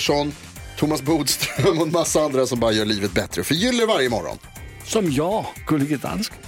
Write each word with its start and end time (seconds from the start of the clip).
Pettersson, 0.00 0.32
Thomas 0.76 1.02
Bodström 1.02 1.78
och 1.78 1.86
en 1.86 1.92
massa 1.92 2.20
andra 2.20 2.46
som 2.46 2.60
bara 2.60 2.72
gör 2.72 2.84
livet 2.84 3.12
bättre. 3.12 3.44
Förgyller 3.44 3.86
varje 3.86 4.08
morgon. 4.10 4.38
Som 4.84 5.12
jag, 5.12 5.46
Gullige 5.66 5.96
Dansken. 5.96 6.38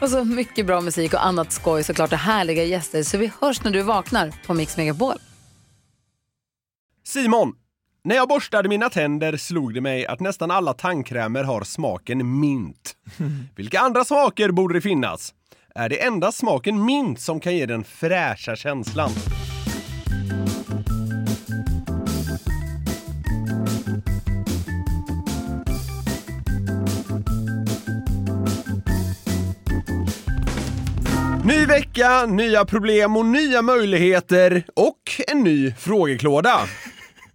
Och 0.00 0.10
så 0.10 0.24
mycket 0.24 0.66
bra 0.66 0.80
musik 0.80 1.14
och 1.14 1.26
annat 1.26 1.52
skoj 1.52 1.84
såklart 1.84 2.12
och 2.12 2.18
härliga 2.18 2.64
gäster. 2.64 3.02
Så 3.02 3.18
vi 3.18 3.30
hörs 3.40 3.64
när 3.64 3.70
du 3.70 3.82
vaknar 3.82 4.32
på 4.46 4.54
Mix 4.54 4.76
Megapol. 4.76 5.14
Simon! 7.06 7.52
När 8.04 8.16
jag 8.16 8.28
borstade 8.28 8.68
mina 8.68 8.90
tänder 8.90 9.36
slog 9.36 9.74
det 9.74 9.80
mig 9.80 10.06
att 10.06 10.20
nästan 10.20 10.50
alla 10.50 10.74
tandkrämer 10.74 11.44
har 11.44 11.64
smaken 11.64 12.40
mint. 12.40 12.96
Vilka 13.56 13.80
andra 13.80 14.04
smaker 14.04 14.50
borde 14.50 14.74
det 14.74 14.80
finnas? 14.80 15.34
Är 15.74 15.88
det 15.88 16.02
endast 16.02 16.38
smaken 16.38 16.84
mint 16.84 17.20
som 17.20 17.40
kan 17.40 17.56
ge 17.56 17.66
den 17.66 17.84
fräscha 17.84 18.56
känslan? 18.56 19.10
Ny 31.44 31.66
vecka, 31.66 32.26
nya 32.26 32.64
problem 32.64 33.16
och 33.16 33.26
nya 33.26 33.62
möjligheter 33.62 34.64
och 34.76 35.20
en 35.28 35.42
ny 35.42 35.72
frågeklåda. 35.78 36.60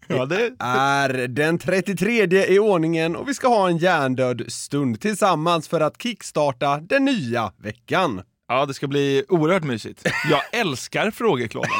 Ja, 0.07 0.25
det... 0.25 0.51
är 0.59 1.27
den 1.27 1.57
33 1.59 2.45
i 2.47 2.59
ordningen 2.59 3.15
och 3.15 3.27
vi 3.29 3.33
ska 3.33 3.47
ha 3.47 3.67
en 3.69 3.77
hjärndöd 3.77 4.51
stund 4.51 5.01
tillsammans 5.01 5.67
för 5.67 5.81
att 5.81 6.01
kickstarta 6.01 6.77
den 6.77 7.05
nya 7.05 7.51
veckan. 7.57 8.21
ja, 8.47 8.65
det 8.65 8.73
ska 8.73 8.87
bli 8.87 9.23
oerhört 9.29 9.63
mysigt. 9.63 10.01
Jag 10.29 10.41
älskar 10.61 11.11
frågeklådan. 11.11 11.71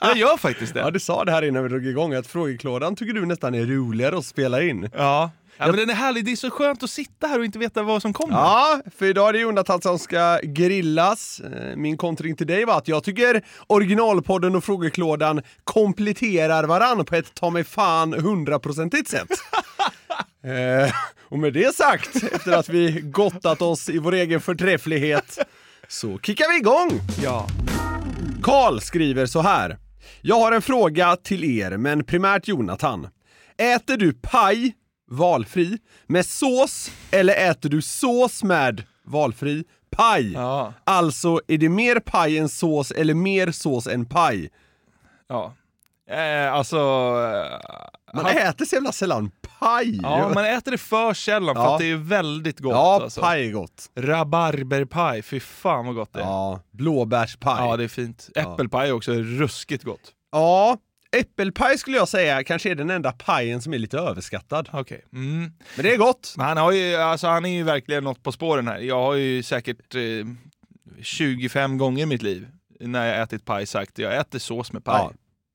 Jag 0.00 0.16
gör 0.16 0.36
faktiskt 0.36 0.76
Ja, 0.76 0.84
det. 0.84 0.90
du 0.90 1.00
sa 1.00 1.24
det 1.24 1.32
här 1.32 1.42
innan 1.42 1.62
vi 1.62 1.68
drog 1.68 1.86
igång 1.86 2.14
att 2.14 2.26
frågeklådan 2.26 2.96
tycker 2.96 3.12
du 3.14 3.26
nästan 3.26 3.54
är 3.54 3.66
roligare 3.66 4.18
att 4.18 4.26
spela 4.26 4.62
in. 4.62 4.90
Ja. 4.96 5.30
Ja, 5.58 5.66
men 5.66 5.76
den 5.76 5.90
är 5.90 5.94
härlig. 5.94 6.24
Det 6.24 6.32
är 6.32 6.36
så 6.36 6.50
skönt 6.50 6.82
att 6.82 6.90
sitta 6.90 7.26
här 7.26 7.38
och 7.38 7.44
inte 7.44 7.58
veta 7.58 7.82
vad 7.82 8.02
som 8.02 8.12
kommer. 8.12 8.34
Ja, 8.34 8.80
för 8.98 9.06
idag 9.06 9.28
är 9.28 9.32
det 9.32 9.38
Jonathan 9.38 9.80
som 9.80 9.98
ska 9.98 10.38
grillas. 10.42 11.40
Eh, 11.40 11.76
Min 11.76 11.96
kontring 11.96 12.36
till 12.36 12.46
dig 12.46 12.64
var 12.64 12.78
att 12.78 12.88
jag 12.88 13.04
tycker 13.04 13.42
originalpodden 13.66 14.56
och 14.56 14.64
frågeklådan 14.64 15.42
kompletterar 15.64 16.64
varann 16.64 17.04
på 17.04 17.14
ett 17.14 17.34
ta 17.34 17.50
mig 17.50 17.64
fan 17.64 18.12
hundraprocentigt 18.12 19.08
sätt. 19.10 19.28
Eh, 20.44 20.92
och 21.28 21.38
med 21.38 21.52
det 21.52 21.74
sagt, 21.74 22.16
efter 22.32 22.52
att 22.52 22.68
vi 22.68 23.00
gottat 23.00 23.62
oss 23.62 23.88
i 23.88 23.98
vår 23.98 24.14
egen 24.14 24.40
förträfflighet, 24.40 25.38
så 25.88 26.18
kickar 26.18 26.52
vi 26.52 26.56
igång! 26.58 27.00
Ja. 27.22 27.46
Karl 28.42 28.80
skriver 28.80 29.26
så 29.26 29.40
här. 29.40 29.78
Jag 30.20 30.36
har 30.40 30.52
en 30.52 30.62
fråga 30.62 31.16
till 31.16 31.44
er, 31.60 31.76
men 31.76 32.04
primärt 32.04 32.48
Jonathan. 32.48 33.08
Äter 33.58 33.96
du 33.96 34.12
paj, 34.12 34.72
valfri, 35.10 35.78
med 36.06 36.26
sås 36.26 36.90
eller 37.10 37.50
äter 37.50 37.68
du 37.68 37.82
sås 37.82 38.42
med 38.42 38.82
valfri 39.04 39.64
paj? 39.90 40.32
Ja. 40.32 40.72
Alltså, 40.84 41.40
är 41.48 41.58
det 41.58 41.68
mer 41.68 42.00
paj 42.00 42.38
än 42.38 42.48
sås 42.48 42.90
eller 42.90 43.14
mer 43.14 43.50
sås 43.50 43.86
än 43.86 44.04
paj? 44.06 44.50
ja. 45.28 45.54
Eh, 46.10 46.52
alltså... 46.52 46.76
eh, 46.76 48.14
Man 48.14 48.24
han- 48.24 48.36
äter 48.36 48.64
så 48.64 48.74
jävla 48.76 48.92
sällan 48.92 49.30
paj. 49.60 50.00
Ja, 50.02 50.30
man 50.34 50.44
äter 50.44 50.70
det 50.72 50.78
för 50.78 51.14
sällan 51.14 51.54
för 51.54 51.62
Ja. 51.62 51.72
att 51.74 51.80
det 51.80 51.90
är 51.90 51.96
väldigt 51.96 52.60
gott. 52.60 52.72
ja 52.72 53.00
alltså. 53.02 53.20
paj 53.20 53.46
är 53.48 53.52
gott. 53.52 53.90
Rabarberpaj, 53.96 55.22
fy 55.22 55.40
fan 55.40 55.86
vad 55.86 55.94
gott 55.94 56.12
det 56.12 56.18
är. 56.20 56.24
Ja, 56.24 56.60
blåbärspaj. 56.70 57.66
Ja, 57.68 57.76
det 57.76 57.84
är 57.84 57.88
fint. 57.88 58.28
Äppelpaj 58.34 58.88
är 58.88 58.92
också 58.92 59.12
ruskigt 59.12 59.84
gott. 59.84 60.12
Ja, 60.32 60.76
äppelpaj 61.16 61.78
skulle 61.78 61.96
jag 61.96 62.08
säga 62.08 62.44
kanske 62.44 62.70
är 62.70 62.74
den 62.74 62.90
enda 62.90 63.12
pajen 63.12 63.62
som 63.62 63.74
är 63.74 63.78
lite 63.78 63.98
överskattad. 63.98 64.68
Okej. 64.72 65.04
Mm. 65.12 65.52
Men 65.76 65.84
det 65.84 65.94
är 65.94 65.96
gott. 65.96 66.34
Han, 66.36 66.56
har 66.56 66.72
ju, 66.72 66.94
alltså, 66.96 67.26
han 67.26 67.44
är 67.44 67.56
ju 67.56 67.62
verkligen 67.62 68.04
något 68.04 68.22
på 68.22 68.32
spåren 68.32 68.68
här. 68.68 68.78
Jag 68.78 69.00
har 69.00 69.14
ju 69.14 69.42
säkert 69.42 69.94
eh, 69.94 70.00
25 71.02 71.78
gånger 71.78 72.02
i 72.02 72.06
mitt 72.06 72.22
liv 72.22 72.48
när 72.80 73.06
jag 73.06 73.22
ätit 73.22 73.44
paj 73.44 73.66
sagt 73.66 73.98
jag 73.98 74.16
äter 74.16 74.38
sås 74.38 74.72
med 74.72 74.84
paj. 74.84 74.94
Ja, 74.94 75.12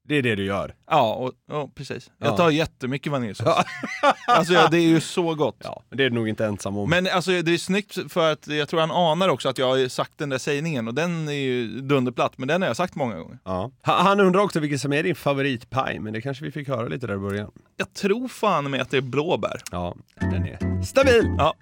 det 0.07 0.15
är 0.15 0.21
det 0.21 0.35
du 0.35 0.45
gör. 0.45 0.75
Ja, 0.89 1.13
och, 1.13 1.31
ja 1.49 1.69
precis. 1.75 2.11
Ja. 2.19 2.25
Jag 2.27 2.37
tar 2.37 2.49
jättemycket 2.49 3.11
vaniljsås. 3.11 3.47
alltså 4.27 4.53
ja, 4.53 4.67
det 4.71 4.77
är 4.77 4.87
ju 4.87 4.99
så 5.01 5.35
gott. 5.35 5.55
Ja, 5.63 5.83
men 5.89 5.97
det 5.97 6.03
är 6.03 6.09
du 6.09 6.15
nog 6.15 6.29
inte 6.29 6.45
ensam 6.45 6.77
om. 6.77 6.89
Men 6.89 7.07
alltså 7.07 7.31
det 7.41 7.53
är 7.53 7.57
snyggt 7.57 8.11
för 8.13 8.31
att 8.31 8.47
jag 8.47 8.69
tror 8.69 8.79
han 8.79 8.91
anar 8.91 9.29
också 9.29 9.49
att 9.49 9.57
jag 9.57 9.67
har 9.67 9.87
sagt 9.87 10.11
den 10.17 10.29
där 10.29 10.37
sägningen 10.37 10.87
och 10.87 10.93
den 10.93 11.27
är 11.27 11.31
ju 11.33 11.81
dunderplatt, 11.81 12.37
men 12.37 12.47
den 12.47 12.61
har 12.61 12.67
jag 12.69 12.77
sagt 12.77 12.95
många 12.95 13.15
gånger. 13.17 13.39
Ja. 13.43 13.71
Ha- 13.85 14.01
Han 14.01 14.19
undrar 14.19 14.41
också 14.41 14.59
vilken 14.59 14.79
som 14.79 14.93
är 14.93 15.03
din 15.03 15.15
favoritpaj, 15.15 15.99
men 15.99 16.13
det 16.13 16.21
kanske 16.21 16.43
vi 16.45 16.51
fick 16.51 16.67
höra 16.67 16.87
lite 16.87 17.07
där 17.07 17.13
i 17.15 17.17
början. 17.17 17.51
Jag 17.77 17.93
tror 17.93 18.27
fan 18.27 18.71
med 18.71 18.81
att 18.81 18.89
det 18.91 18.97
är 18.97 19.01
blåbär. 19.01 19.61
Ja, 19.71 19.95
den 20.19 20.33
är 20.47 20.83
stabil. 20.83 21.35
Ja. 21.37 21.53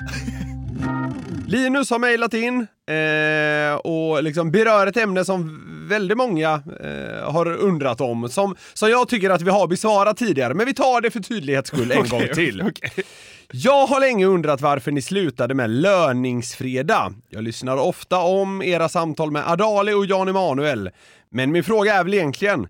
Linus 1.51 1.89
har 1.89 1.99
mejlat 1.99 2.33
in 2.33 2.67
eh, 2.89 3.75
och 3.75 4.23
liksom 4.23 4.51
berör 4.51 4.87
ett 4.87 4.97
ämne 4.97 5.25
som 5.25 5.61
väldigt 5.89 6.17
många 6.17 6.51
eh, 6.83 7.31
har 7.31 7.51
undrat 7.51 8.01
om, 8.01 8.29
som, 8.29 8.55
som 8.73 8.89
jag 8.89 9.07
tycker 9.09 9.29
att 9.29 9.41
vi 9.41 9.49
har 9.49 9.67
besvarat 9.67 10.17
tidigare, 10.17 10.53
men 10.53 10.65
vi 10.65 10.73
tar 10.73 11.01
det 11.01 11.11
för 11.11 11.19
tydlighets 11.19 11.67
skull 11.67 11.91
en 11.91 11.97
Okej, 11.99 12.09
gång 12.09 12.27
till. 12.35 12.61
okej. 12.61 13.05
Jag 13.51 13.87
har 13.87 13.99
länge 13.99 14.25
undrat 14.25 14.61
varför 14.61 14.91
ni 14.91 15.01
slutade 15.01 15.53
med 15.53 15.69
löningsfredag. 15.69 17.13
Jag 17.29 17.43
lyssnar 17.43 17.77
ofta 17.77 18.19
om 18.19 18.61
era 18.61 18.89
samtal 18.89 19.31
med 19.31 19.43
Adali 19.51 19.93
och 19.93 20.05
Jan 20.05 20.27
Emanuel. 20.27 20.89
Men 21.31 21.51
min 21.51 21.63
fråga 21.63 21.93
är 21.93 22.03
väl 22.03 22.13
egentligen, 22.13 22.67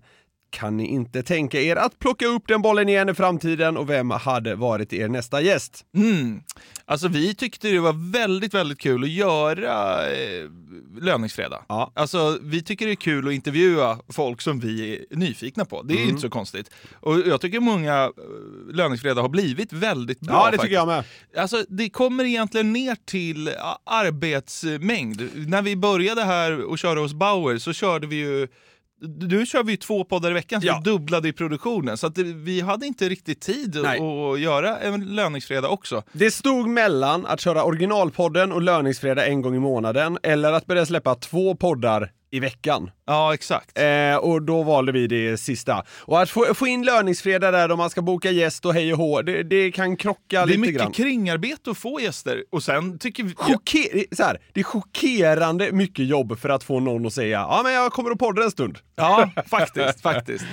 kan 0.52 0.76
ni 0.76 0.86
inte 0.86 1.22
tänka 1.22 1.60
er 1.60 1.76
att 1.76 1.98
plocka 1.98 2.26
upp 2.26 2.42
den 2.48 2.62
bollen 2.62 2.88
igen 2.88 3.08
i 3.08 3.14
framtiden 3.14 3.76
och 3.76 3.90
vem 3.90 4.10
hade 4.10 4.54
varit 4.54 4.92
er 4.92 5.08
nästa 5.08 5.40
gäst? 5.40 5.84
Mm. 5.96 6.40
Alltså 6.84 7.08
vi 7.08 7.34
tyckte 7.34 7.68
det 7.68 7.78
var 7.78 8.12
väldigt, 8.12 8.54
väldigt 8.54 8.80
kul 8.80 9.02
att 9.02 9.10
göra 9.10 10.06
eh, 10.10 10.48
löningsfredag. 11.00 11.64
Ja. 11.68 11.92
Alltså 11.94 12.38
vi 12.42 12.62
tycker 12.62 12.86
det 12.86 12.92
är 12.92 12.96
kul 12.96 13.28
att 13.28 13.34
intervjua 13.34 13.98
folk 14.08 14.40
som 14.40 14.60
vi 14.60 14.96
är 15.10 15.16
nyfikna 15.16 15.64
på. 15.64 15.82
Det 15.82 15.94
är 15.94 15.98
ju 15.98 16.08
inte 16.08 16.20
så 16.20 16.30
konstigt. 16.30 16.70
Och 17.00 17.18
jag 17.18 17.40
tycker 17.40 17.60
många 17.60 18.02
eh, 18.04 18.10
löningsfredag 18.74 19.22
har 19.22 19.28
blivit 19.28 19.72
väldigt 19.72 20.20
bra. 20.20 20.34
Ja, 20.34 20.38
det 20.38 20.42
faktiskt. 20.44 20.62
tycker 20.62 20.74
jag 20.74 20.86
med. 20.88 21.04
Alltså, 21.36 21.64
det 21.68 21.90
kommer 21.90 22.24
egentligen 22.24 22.72
ner 22.72 22.96
till 23.04 23.48
a- 23.48 23.78
arbetsmängd. 23.86 25.22
När 25.34 25.62
vi 25.62 25.76
började 25.76 26.22
här 26.24 26.60
och 26.64 26.78
köra 26.78 27.00
hos 27.00 27.14
Bauer 27.14 27.58
så 27.58 27.72
körde 27.72 28.06
vi 28.06 28.16
ju 28.16 28.48
nu 29.20 29.46
kör 29.46 29.62
vi 29.64 29.76
två 29.76 30.04
poddar 30.04 30.30
i 30.30 30.34
veckan, 30.34 30.60
så 30.60 30.66
Ja. 30.66 30.80
vi 30.84 30.90
dubblade 30.90 31.28
i 31.28 31.32
produktionen. 31.32 31.96
Så 31.96 32.06
att 32.06 32.14
det, 32.14 32.22
vi 32.22 32.60
hade 32.60 32.86
inte 32.86 33.08
riktigt 33.08 33.40
tid 33.40 33.78
Nej. 33.82 34.00
att 34.00 34.40
göra 34.40 34.78
en 34.78 35.14
löningsfredag 35.14 35.72
också. 35.72 36.02
Det 36.12 36.30
stod 36.30 36.68
mellan 36.68 37.26
att 37.26 37.40
köra 37.40 37.64
originalpodden 37.64 38.52
och 38.52 38.62
löningsfredag 38.62 39.28
en 39.28 39.42
gång 39.42 39.54
i 39.56 39.58
månaden 39.58 40.18
eller 40.22 40.52
att 40.52 40.66
börja 40.66 40.86
släppa 40.86 41.14
två 41.14 41.54
poddar 41.56 42.10
i 42.32 42.40
veckan. 42.40 42.90
Ja, 43.06 43.34
exakt. 43.34 43.78
Eh, 43.78 44.16
och 44.16 44.42
då 44.42 44.62
valde 44.62 44.92
vi 44.92 45.06
det 45.06 45.36
sista. 45.36 45.84
Och 46.00 46.22
att 46.22 46.30
få, 46.30 46.54
få 46.54 46.66
in 46.66 46.82
löningsfredag 46.82 47.52
där 47.52 47.68
då 47.68 47.76
man 47.76 47.90
ska 47.90 48.02
boka 48.02 48.30
gäst 48.30 48.66
och 48.66 48.74
hej 48.74 48.92
och 48.92 48.98
hå, 48.98 49.22
det, 49.22 49.42
det 49.42 49.72
kan 49.72 49.96
krocka 49.96 50.20
det 50.28 50.36
är 50.38 50.46
lite 50.46 50.58
mycket 50.58 50.76
grann. 50.76 50.92
kringarbete 50.92 51.70
att 51.70 51.78
få 51.78 52.00
gäster. 52.00 52.44
Och 52.50 52.62
sen 52.62 52.98
tycker 52.98 53.24
vi... 53.24 53.34
Chocker, 53.34 54.14
så 54.14 54.22
här, 54.22 54.38
det 54.52 54.60
är 54.60 54.64
chockerande 54.64 55.72
mycket 55.72 56.06
jobb 56.06 56.38
för 56.38 56.48
att 56.48 56.64
få 56.64 56.80
någon 56.80 57.06
att 57.06 57.12
säga 57.12 57.38
ja 57.38 57.60
men 57.64 57.72
jag 57.72 57.92
kommer 57.92 58.10
att 58.10 58.18
podda 58.18 58.44
en 58.44 58.50
stund. 58.50 58.78
Ja, 58.96 59.30
faktiskt, 59.50 60.00
faktiskt. 60.00 60.44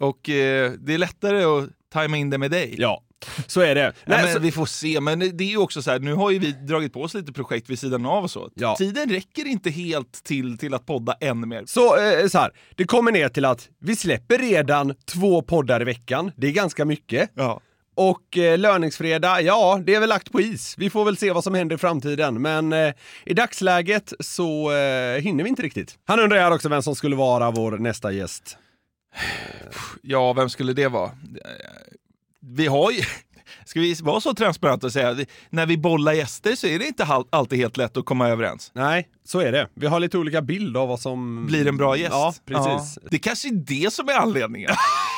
Och 0.00 0.28
eh, 0.28 0.72
det 0.72 0.94
är 0.94 0.98
lättare 0.98 1.44
att 1.44 1.68
tajma 1.92 2.16
in 2.16 2.30
det 2.30 2.38
med 2.38 2.50
dig. 2.50 2.74
Ja, 2.78 3.02
så 3.46 3.60
är 3.60 3.74
det. 3.74 3.92
Nej, 4.04 4.24
men 4.24 4.32
så, 4.32 4.38
Vi 4.38 4.52
får 4.52 4.66
se, 4.66 5.00
men 5.00 5.18
det 5.18 5.44
är 5.44 5.48
ju 5.48 5.56
också 5.56 5.82
så 5.82 5.90
här, 5.90 5.98
nu 5.98 6.14
har 6.14 6.30
ju 6.30 6.38
vi 6.38 6.52
dragit 6.52 6.92
på 6.92 7.02
oss 7.02 7.14
lite 7.14 7.32
projekt 7.32 7.70
vid 7.70 7.78
sidan 7.78 8.06
av 8.06 8.24
och 8.24 8.30
så. 8.30 8.50
Ja. 8.54 8.76
Tiden 8.76 9.08
räcker 9.10 9.46
inte 9.46 9.70
helt 9.70 10.24
till, 10.24 10.58
till 10.58 10.74
att 10.74 10.86
podda 10.86 11.12
än 11.12 11.48
mer. 11.48 11.62
så, 11.66 11.96
eh, 11.96 12.28
så 12.28 12.38
här, 12.38 12.50
det 12.76 12.84
kommer 12.84 13.12
ner 13.12 13.28
till 13.28 13.44
att 13.44 13.68
vi 13.80 13.96
släpper 13.96 14.38
redan 14.38 14.94
två 15.04 15.42
poddar 15.42 15.80
i 15.82 15.84
veckan. 15.84 16.32
Det 16.36 16.46
är 16.46 16.52
ganska 16.52 16.84
mycket. 16.84 17.30
Ja. 17.34 17.60
Och 17.94 18.38
eh, 18.38 18.58
löningsfredag, 18.58 19.42
ja, 19.42 19.80
det 19.84 19.94
är 19.94 20.00
väl 20.00 20.08
lagt 20.08 20.32
på 20.32 20.40
is. 20.40 20.74
Vi 20.78 20.90
får 20.90 21.04
väl 21.04 21.16
se 21.16 21.32
vad 21.32 21.44
som 21.44 21.54
händer 21.54 21.76
i 21.76 21.78
framtiden. 21.78 22.42
Men 22.42 22.72
eh, 22.72 22.92
i 23.26 23.34
dagsläget 23.34 24.12
så 24.20 24.72
eh, 24.72 25.20
hinner 25.20 25.44
vi 25.44 25.50
inte 25.50 25.62
riktigt. 25.62 25.98
Han 26.04 26.20
undrar 26.20 26.38
här 26.38 26.50
också 26.50 26.68
vem 26.68 26.82
som 26.82 26.96
skulle 26.96 27.16
vara 27.16 27.50
vår 27.50 27.78
nästa 27.78 28.12
gäst. 28.12 28.56
ja, 30.02 30.32
vem 30.32 30.50
skulle 30.50 30.72
det 30.72 30.88
vara? 30.88 31.10
Vi 32.40 32.66
har 32.66 32.90
ju... 32.90 33.02
Ska 33.64 33.80
vi 33.80 33.94
vara 33.94 34.20
så 34.20 34.34
transparenta 34.34 34.86
och 34.86 34.92
säga, 34.92 35.16
när 35.50 35.66
vi 35.66 35.78
bollar 35.78 36.12
gäster 36.12 36.54
så 36.54 36.66
är 36.66 36.78
det 36.78 36.86
inte 36.86 37.06
alltid 37.30 37.58
helt 37.58 37.76
lätt 37.76 37.96
att 37.96 38.04
komma 38.04 38.28
överens. 38.28 38.70
Nej, 38.74 39.08
så 39.24 39.40
är 39.40 39.52
det. 39.52 39.68
Vi 39.74 39.86
har 39.86 40.00
lite 40.00 40.18
olika 40.18 40.42
bild 40.42 40.76
av 40.76 40.88
vad 40.88 41.00
som... 41.00 41.46
Blir 41.46 41.66
en 41.66 41.76
bra 41.76 41.96
gäst. 41.96 42.12
Ja, 42.12 42.34
precis. 42.46 42.98
Ja. 43.02 43.08
Det 43.10 43.18
kanske 43.18 43.48
är 43.48 43.52
det 43.52 43.92
som 43.92 44.08
är 44.08 44.12
anledningen. 44.12 44.70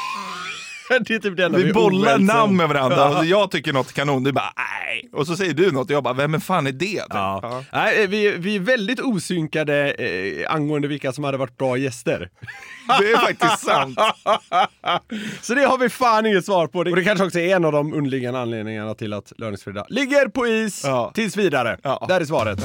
det 1.07 1.15
är 1.15 1.19
typ 1.19 1.37
det 1.37 1.45
enda 1.45 1.59
Vi 1.59 1.69
är 1.69 1.75
bollar 1.75 2.19
namn 2.19 2.57
med 2.57 2.69
varandra 2.69 2.97
Ja. 2.97 3.19
och 3.19 3.25
jag 3.25 3.51
tycker 3.51 3.73
något 3.73 3.93
kanon, 3.93 4.25
du 4.25 4.33
bara 4.33 4.53
nej. 4.57 5.09
Och 5.13 5.27
så 5.27 5.37
säger 5.37 5.55
du 5.55 5.71
något 5.73 5.85
och 5.85 5.91
jag 5.97 6.03
bara, 6.03 6.15
vem 6.15 6.41
fan 6.41 6.67
är 6.67 6.73
det? 6.73 7.03
Ja. 7.11 7.63
Nej, 7.73 8.07
vi, 8.07 8.31
vi 8.39 8.57
är 8.57 8.61
väldigt 8.61 9.01
osynkade 9.01 9.91
eh, 9.93 10.53
angående 10.55 10.89
vilka 10.89 11.13
som 11.13 11.25
hade 11.25 11.39
varit 11.39 11.57
bra 11.59 11.77
gäster. 11.77 12.29
Det 13.01 13.11
är 13.13 13.17
faktiskt 13.17 13.59
sant. 13.59 13.99
Så 15.41 15.55
det 15.55 15.63
har 15.65 15.79
vi 15.79 15.89
fan 15.89 16.27
inget 16.27 16.45
svar 16.45 16.67
på. 16.67 16.79
Och 16.79 16.97
det 16.97 17.05
kanske 17.05 17.25
också 17.25 17.39
är 17.39 17.57
en 17.57 17.65
av 17.65 17.73
de 17.73 17.95
underliggande 17.95 18.41
anledningarna 18.41 18.95
till 18.95 19.13
att 19.13 19.33
Löningsfredag 19.39 19.87
ligger 19.89 20.29
på 20.29 20.47
is 20.47 20.83
Ja. 20.85 21.11
tills 21.15 21.37
vidare. 21.37 21.79
Ja. 21.83 22.05
Där 22.09 22.21
är 22.21 22.25
svaret. 22.25 22.59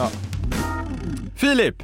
Filip, 1.37 1.75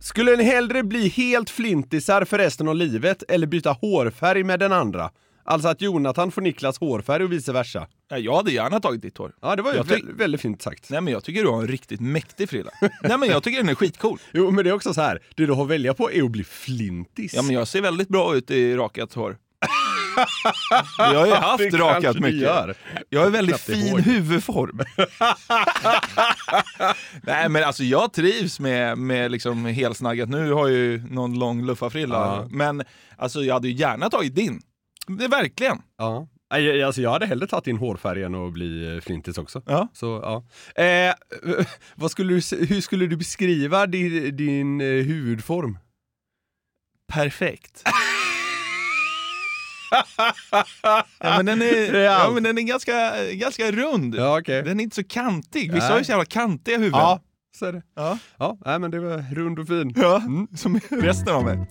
skulle 0.00 0.36
ni 0.36 0.44
hellre 0.44 0.82
bli 0.82 1.08
helt 1.08 1.50
flintisar 1.50 2.24
för 2.24 2.38
resten 2.38 2.68
av 2.68 2.74
livet 2.76 3.22
eller 3.28 3.46
byta 3.46 3.70
hårfärg 3.72 4.44
med 4.44 4.60
den 4.60 4.72
andra? 4.72 5.10
Alltså 5.44 5.68
att 5.68 5.80
Jonathan 5.80 6.30
får 6.30 6.42
Niklas 6.42 6.78
hårfärg 6.78 7.24
och 7.24 7.32
vice 7.32 7.52
versa. 7.52 7.86
Ja, 8.08 8.18
jag 8.18 8.36
hade 8.36 8.52
gärna 8.52 8.80
tagit 8.80 9.02
ditt 9.02 9.18
hår. 9.18 9.32
Ja, 9.42 9.56
det 9.56 9.62
var 9.62 9.70
ju 9.72 9.76
Jag 9.76 9.84
väldigt, 9.84 10.16
väldigt 10.16 10.40
fint 10.40 10.62
sagt. 10.62 10.90
Nej 10.90 11.00
men 11.00 11.12
jag 11.12 11.24
tycker 11.24 11.42
du 11.42 11.48
har 11.48 11.60
en 11.62 11.68
riktigt 11.68 12.00
mäktig 12.00 12.48
frilla. 12.50 12.70
Nej 13.02 13.18
men 13.18 13.28
jag 13.28 13.42
tycker 13.42 13.58
den 13.58 13.68
är 13.68 13.74
skitcool. 13.74 14.18
Jo, 14.32 14.50
men 14.50 14.64
det 14.64 14.70
är 14.70 14.74
också 14.74 14.94
så 14.94 15.00
här. 15.00 15.22
det 15.34 15.46
du 15.46 15.52
har 15.52 15.62
att 15.62 15.70
välja 15.70 15.94
på 15.94 16.12
är 16.12 16.22
att 16.22 16.30
bli 16.30 16.44
flintis. 16.44 17.34
Ja 17.34 17.42
men 17.42 17.54
jag 17.54 17.68
ser 17.68 17.80
väldigt 17.80 18.08
bra 18.08 18.36
ut 18.36 18.50
i 18.50 18.76
rakat 18.76 19.14
hår. 19.14 19.36
Jag 20.98 21.18
har 21.18 21.26
ju 21.26 21.32
haft 21.32 21.58
Det 21.70 21.78
rakat 21.78 22.18
mycket. 22.18 22.40
gör. 22.40 22.74
Jag 23.08 23.20
har 23.20 23.30
väldigt 23.30 23.60
fin 23.60 23.98
huvudform. 23.98 24.80
Nej 27.22 27.48
men 27.48 27.64
alltså 27.64 27.84
jag 27.84 28.12
trivs 28.12 28.60
med, 28.60 28.98
med 28.98 29.30
liksom 29.30 29.64
helsnaggat. 29.64 30.28
Nu 30.28 30.52
har 30.52 30.68
jag 30.68 30.78
ju 30.78 31.02
någon 31.10 31.38
lång 31.38 31.66
luffarfrilla. 31.66 32.16
Ja. 32.16 32.46
Men 32.50 32.82
alltså 33.16 33.42
jag 33.42 33.54
hade 33.54 33.68
ju 33.68 33.74
gärna 33.74 34.10
tagit 34.10 34.34
din. 34.34 34.60
Det 35.06 35.24
är 35.24 35.28
verkligen. 35.28 35.82
Ja. 35.98 36.28
Alltså 36.86 37.02
jag 37.02 37.10
hade 37.10 37.26
hellre 37.26 37.46
tagit 37.46 37.64
din 37.64 37.76
hårfärg 37.76 38.22
än 38.22 38.34
att 38.34 38.52
bli 38.52 38.94
eh, 38.94 39.00
flintis 39.00 39.38
också. 39.38 39.62
Ja. 39.66 39.88
Så, 39.92 40.06
ja. 40.06 40.44
Eh, 40.84 41.14
vad 41.94 42.10
skulle 42.10 42.34
du, 42.34 42.66
hur 42.66 42.80
skulle 42.80 43.06
du 43.06 43.16
beskriva 43.16 43.86
din, 43.86 44.36
din 44.36 44.80
eh, 44.80 44.86
huvudform? 44.86 45.78
Perfekt. 47.12 47.82
ja, 50.82 51.04
men 51.18 51.46
den 51.46 51.62
är, 51.62 51.94
ja, 51.94 52.30
men 52.34 52.42
den 52.42 52.58
är 52.58 52.62
ganska, 52.62 53.12
ganska 53.32 53.72
rund. 53.72 54.14
Ja, 54.14 54.38
okej. 54.40 54.62
Den 54.62 54.80
är 54.80 54.84
inte 54.84 54.96
så 54.96 55.04
kantig. 55.04 55.72
Vissa 55.72 55.86
har 55.86 55.98
ju 55.98 56.04
så 56.04 56.12
jävla 56.12 56.24
kantiga 56.24 56.78
huvuden. 56.78 57.00
Ja, 57.00 57.20
så 57.58 57.66
är 57.66 57.72
det. 57.72 57.82
Ja. 57.94 58.18
Ja, 58.38 58.58
nej, 58.64 58.78
men 58.78 58.90
det 58.90 59.00
var 59.00 59.34
rund 59.34 59.58
och 59.58 59.66
fin. 59.66 59.94
Ja, 59.96 60.22
som 60.56 60.80
resten 60.90 61.34
av 61.34 61.44
mig. 61.44 61.66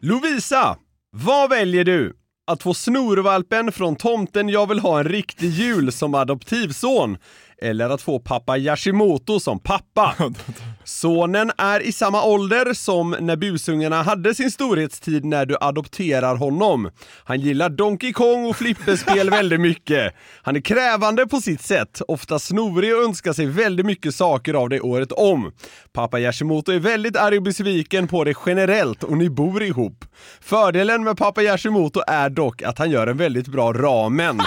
Lovisa, 0.00 0.76
vad 1.24 1.50
väljer 1.50 1.84
du? 1.84 2.12
Att 2.48 2.62
få 2.62 2.74
snorvalpen 2.74 3.72
från 3.72 3.96
tomten 3.96 4.48
Jag 4.48 4.68
vill 4.68 4.78
ha 4.78 4.98
en 4.98 5.04
riktig 5.04 5.50
jul 5.50 5.92
som 5.92 6.14
adoptivson? 6.14 7.18
Eller 7.62 7.90
att 7.90 8.02
få 8.02 8.18
pappa 8.18 8.56
Yashimoto 8.56 9.40
som 9.40 9.58
pappa? 9.60 10.14
Sonen 10.84 11.52
är 11.58 11.80
i 11.80 11.92
samma 11.92 12.24
ålder 12.24 12.74
som 12.74 13.16
när 13.20 13.36
busungarna 13.36 14.02
hade 14.02 14.34
sin 14.34 14.50
storhetstid 14.50 15.24
när 15.24 15.46
du 15.46 15.56
adopterar 15.60 16.36
honom. 16.36 16.90
Han 17.24 17.40
gillar 17.40 17.68
Donkey 17.68 18.12
Kong 18.12 18.46
och 18.46 18.56
flipperspel 18.56 19.30
väldigt 19.30 19.60
mycket. 19.60 20.14
Han 20.42 20.56
är 20.56 20.60
krävande 20.60 21.26
på 21.26 21.40
sitt 21.40 21.62
sätt, 21.62 22.02
ofta 22.08 22.38
snorig 22.38 22.96
och 22.96 23.02
önskar 23.02 23.32
sig 23.32 23.46
väldigt 23.46 23.86
mycket 23.86 24.14
saker 24.14 24.54
av 24.54 24.68
dig 24.68 24.80
året 24.80 25.12
om. 25.12 25.52
Pappa 25.92 26.20
Yashimoto 26.20 26.72
är 26.72 26.78
väldigt 26.78 27.16
arg 27.16 27.36
och 27.36 27.42
besviken 27.42 28.08
på 28.08 28.24
dig 28.24 28.34
generellt 28.46 29.02
och 29.02 29.16
ni 29.16 29.30
bor 29.30 29.62
ihop. 29.62 30.04
Fördelen 30.40 31.04
med 31.04 31.16
pappa 31.16 31.42
Yashimoto 31.42 32.00
är 32.06 32.30
dock 32.36 32.62
att 32.62 32.78
han 32.78 32.90
gör 32.90 33.06
en 33.06 33.16
väldigt 33.16 33.48
bra 33.48 33.72
ramen. 33.72 34.40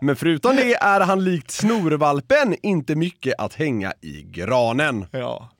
Men 0.00 0.16
förutom 0.16 0.56
det 0.56 0.74
är 0.74 1.00
han 1.00 1.24
likt 1.24 1.50
snorvalpen 1.50 2.56
inte 2.62 2.94
mycket 2.94 3.34
att 3.38 3.54
hänga 3.54 3.92
i 4.02 4.22
granen. 4.22 5.06
Ja. 5.10 5.50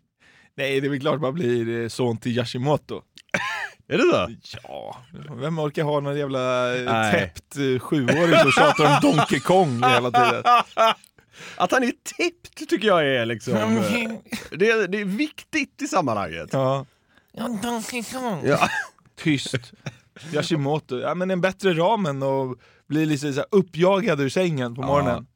Nej, 0.57 0.81
det 0.81 0.87
är 0.87 0.91
väl 0.91 1.01
klart 1.01 1.21
man 1.21 1.35
blir 1.35 1.83
eh, 1.83 1.89
son 1.89 2.19
till 2.19 2.37
Yashimoto. 2.37 3.03
Är 3.89 3.99
det 3.99 4.37
så? 4.43 4.59
Ja, 4.63 4.97
vem 5.41 5.59
orkar 5.59 5.83
ha 5.83 6.01
någon 6.01 6.19
jävla 6.19 6.77
eh, 6.77 6.93
Nej. 6.93 7.13
täppt 7.13 7.57
eh, 7.57 7.79
sjuåring 7.79 8.39
som 8.39 8.53
tjatar 8.53 8.85
om 8.85 8.99
Donkey 9.03 9.41
Kong 9.41 9.83
hela 9.83 10.11
tiden? 10.11 10.43
Att 11.57 11.73
han 11.73 11.83
är 11.83 11.93
täppt 12.17 12.69
tycker 12.69 12.89
jag 12.89 13.07
är 13.07 13.27
liksom... 13.27 13.55
eh, 13.55 14.11
det, 14.51 14.71
är, 14.71 14.89
det 14.89 15.01
är 15.01 15.05
viktigt 15.05 15.83
i 15.83 15.87
sammanhanget. 15.89 16.49
Ja. 16.53 16.87
Ja, 17.33 17.49
Donkey 17.63 18.03
Kong. 18.03 18.43
Ja. 18.45 18.69
Tyst. 19.17 19.55
Yashimoto, 20.33 20.99
ja 20.99 21.15
men 21.15 21.31
en 21.31 21.41
bättre 21.41 21.75
ramen 21.75 22.23
och 22.23 22.57
bli 22.89 23.07
lite 23.07 23.33
så 23.33 23.39
här 23.41 23.47
uppjagad 23.51 24.21
ur 24.21 24.29
sängen 24.29 24.75
på 24.75 24.83
morgonen. 24.83 25.27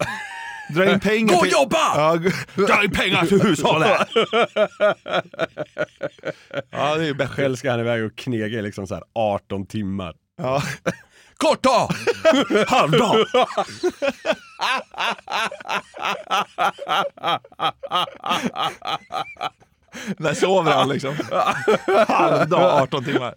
Dra 0.74 0.92
in 0.92 1.00
pengar 1.00 1.28
Gå 1.28 1.36
och 1.36 1.42
till... 1.42 1.52
jobba! 1.52 1.76
Ja, 1.96 2.18
dra 2.66 2.84
in 2.84 2.90
pengar 2.90 3.26
till 3.26 3.42
hushållet! 3.42 4.08
ja, 6.70 6.94
det 6.98 7.06
är 7.08 7.14
bättre. 7.14 7.34
Själv 7.34 7.56
ska 7.56 7.70
han 7.70 7.80
iväg 7.80 8.04
och 8.04 8.16
knega 8.16 8.58
i 8.58 8.62
liksom 8.62 8.86
så 8.86 8.94
här 8.94 9.04
18 9.14 9.66
timmar. 9.66 10.14
Ja. 10.38 10.62
Kort 11.36 11.62
dag! 11.62 11.90
Halvdag! 12.66 13.26
När 20.18 20.35
sover 20.35 20.73
han 20.73 20.88
liksom? 20.88 21.14
Halvdag, 22.09 22.82
18 22.82 23.04
timmar. 23.04 23.35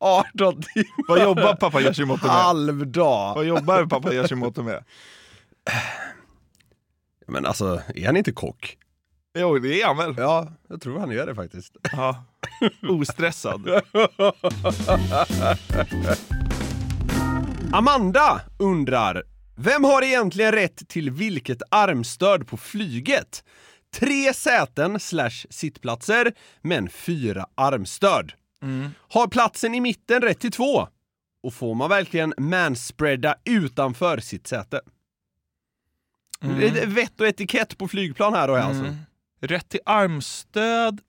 18 0.00 0.62
timmar! 0.62 1.08
Vad 1.08 1.22
jobbar 1.22 1.54
pappa 1.54 1.80
Yashimoto 1.80 2.26
med? 2.26 2.34
Halvdag! 2.36 3.34
Vad 3.34 3.44
jobbar 3.44 3.86
pappa 3.86 4.12
Yashimoto 4.14 4.62
med? 4.62 4.84
Men 7.26 7.46
alltså, 7.46 7.82
är 7.94 8.06
han 8.06 8.16
inte 8.16 8.32
kock? 8.32 8.78
Jo, 9.38 9.58
det 9.58 9.82
är 9.82 9.86
han 9.86 9.96
väl? 9.96 10.14
Ja, 10.18 10.48
jag 10.68 10.80
tror 10.80 10.98
han 10.98 11.12
är 11.12 11.26
det 11.26 11.34
faktiskt. 11.34 11.76
Ja. 11.92 12.24
Ostressad. 12.88 13.68
Amanda 17.72 18.40
undrar, 18.58 19.22
vem 19.56 19.84
har 19.84 20.02
egentligen 20.02 20.52
rätt 20.52 20.88
till 20.88 21.10
vilket 21.10 21.62
armstöd 21.70 22.46
på 22.46 22.56
flyget? 22.56 23.44
Tre 23.94 24.34
säten 24.34 25.00
slash 25.00 25.46
sittplatser, 25.50 26.32
men 26.62 26.88
fyra 26.88 27.46
armstöd. 27.54 28.32
Har 29.08 29.28
platsen 29.28 29.74
i 29.74 29.80
mitten 29.80 30.22
rätt 30.22 30.40
till 30.40 30.52
två? 30.52 30.88
Och 31.42 31.54
får 31.54 31.74
man 31.74 31.88
verkligen 31.88 32.34
manspreada 32.38 33.36
utanför 33.44 34.18
sitt 34.18 34.46
säte? 34.46 34.80
Det 36.40 36.68
är 36.68 36.86
vett 36.86 37.20
och 37.20 37.26
etikett 37.26 37.78
på 37.78 37.88
flygplan 37.88 38.34
här 38.34 38.48
då 38.48 38.54
alltså. 38.56 38.96
Rätt 39.40 39.68
till 39.68 39.80
armstöd. 39.86 41.00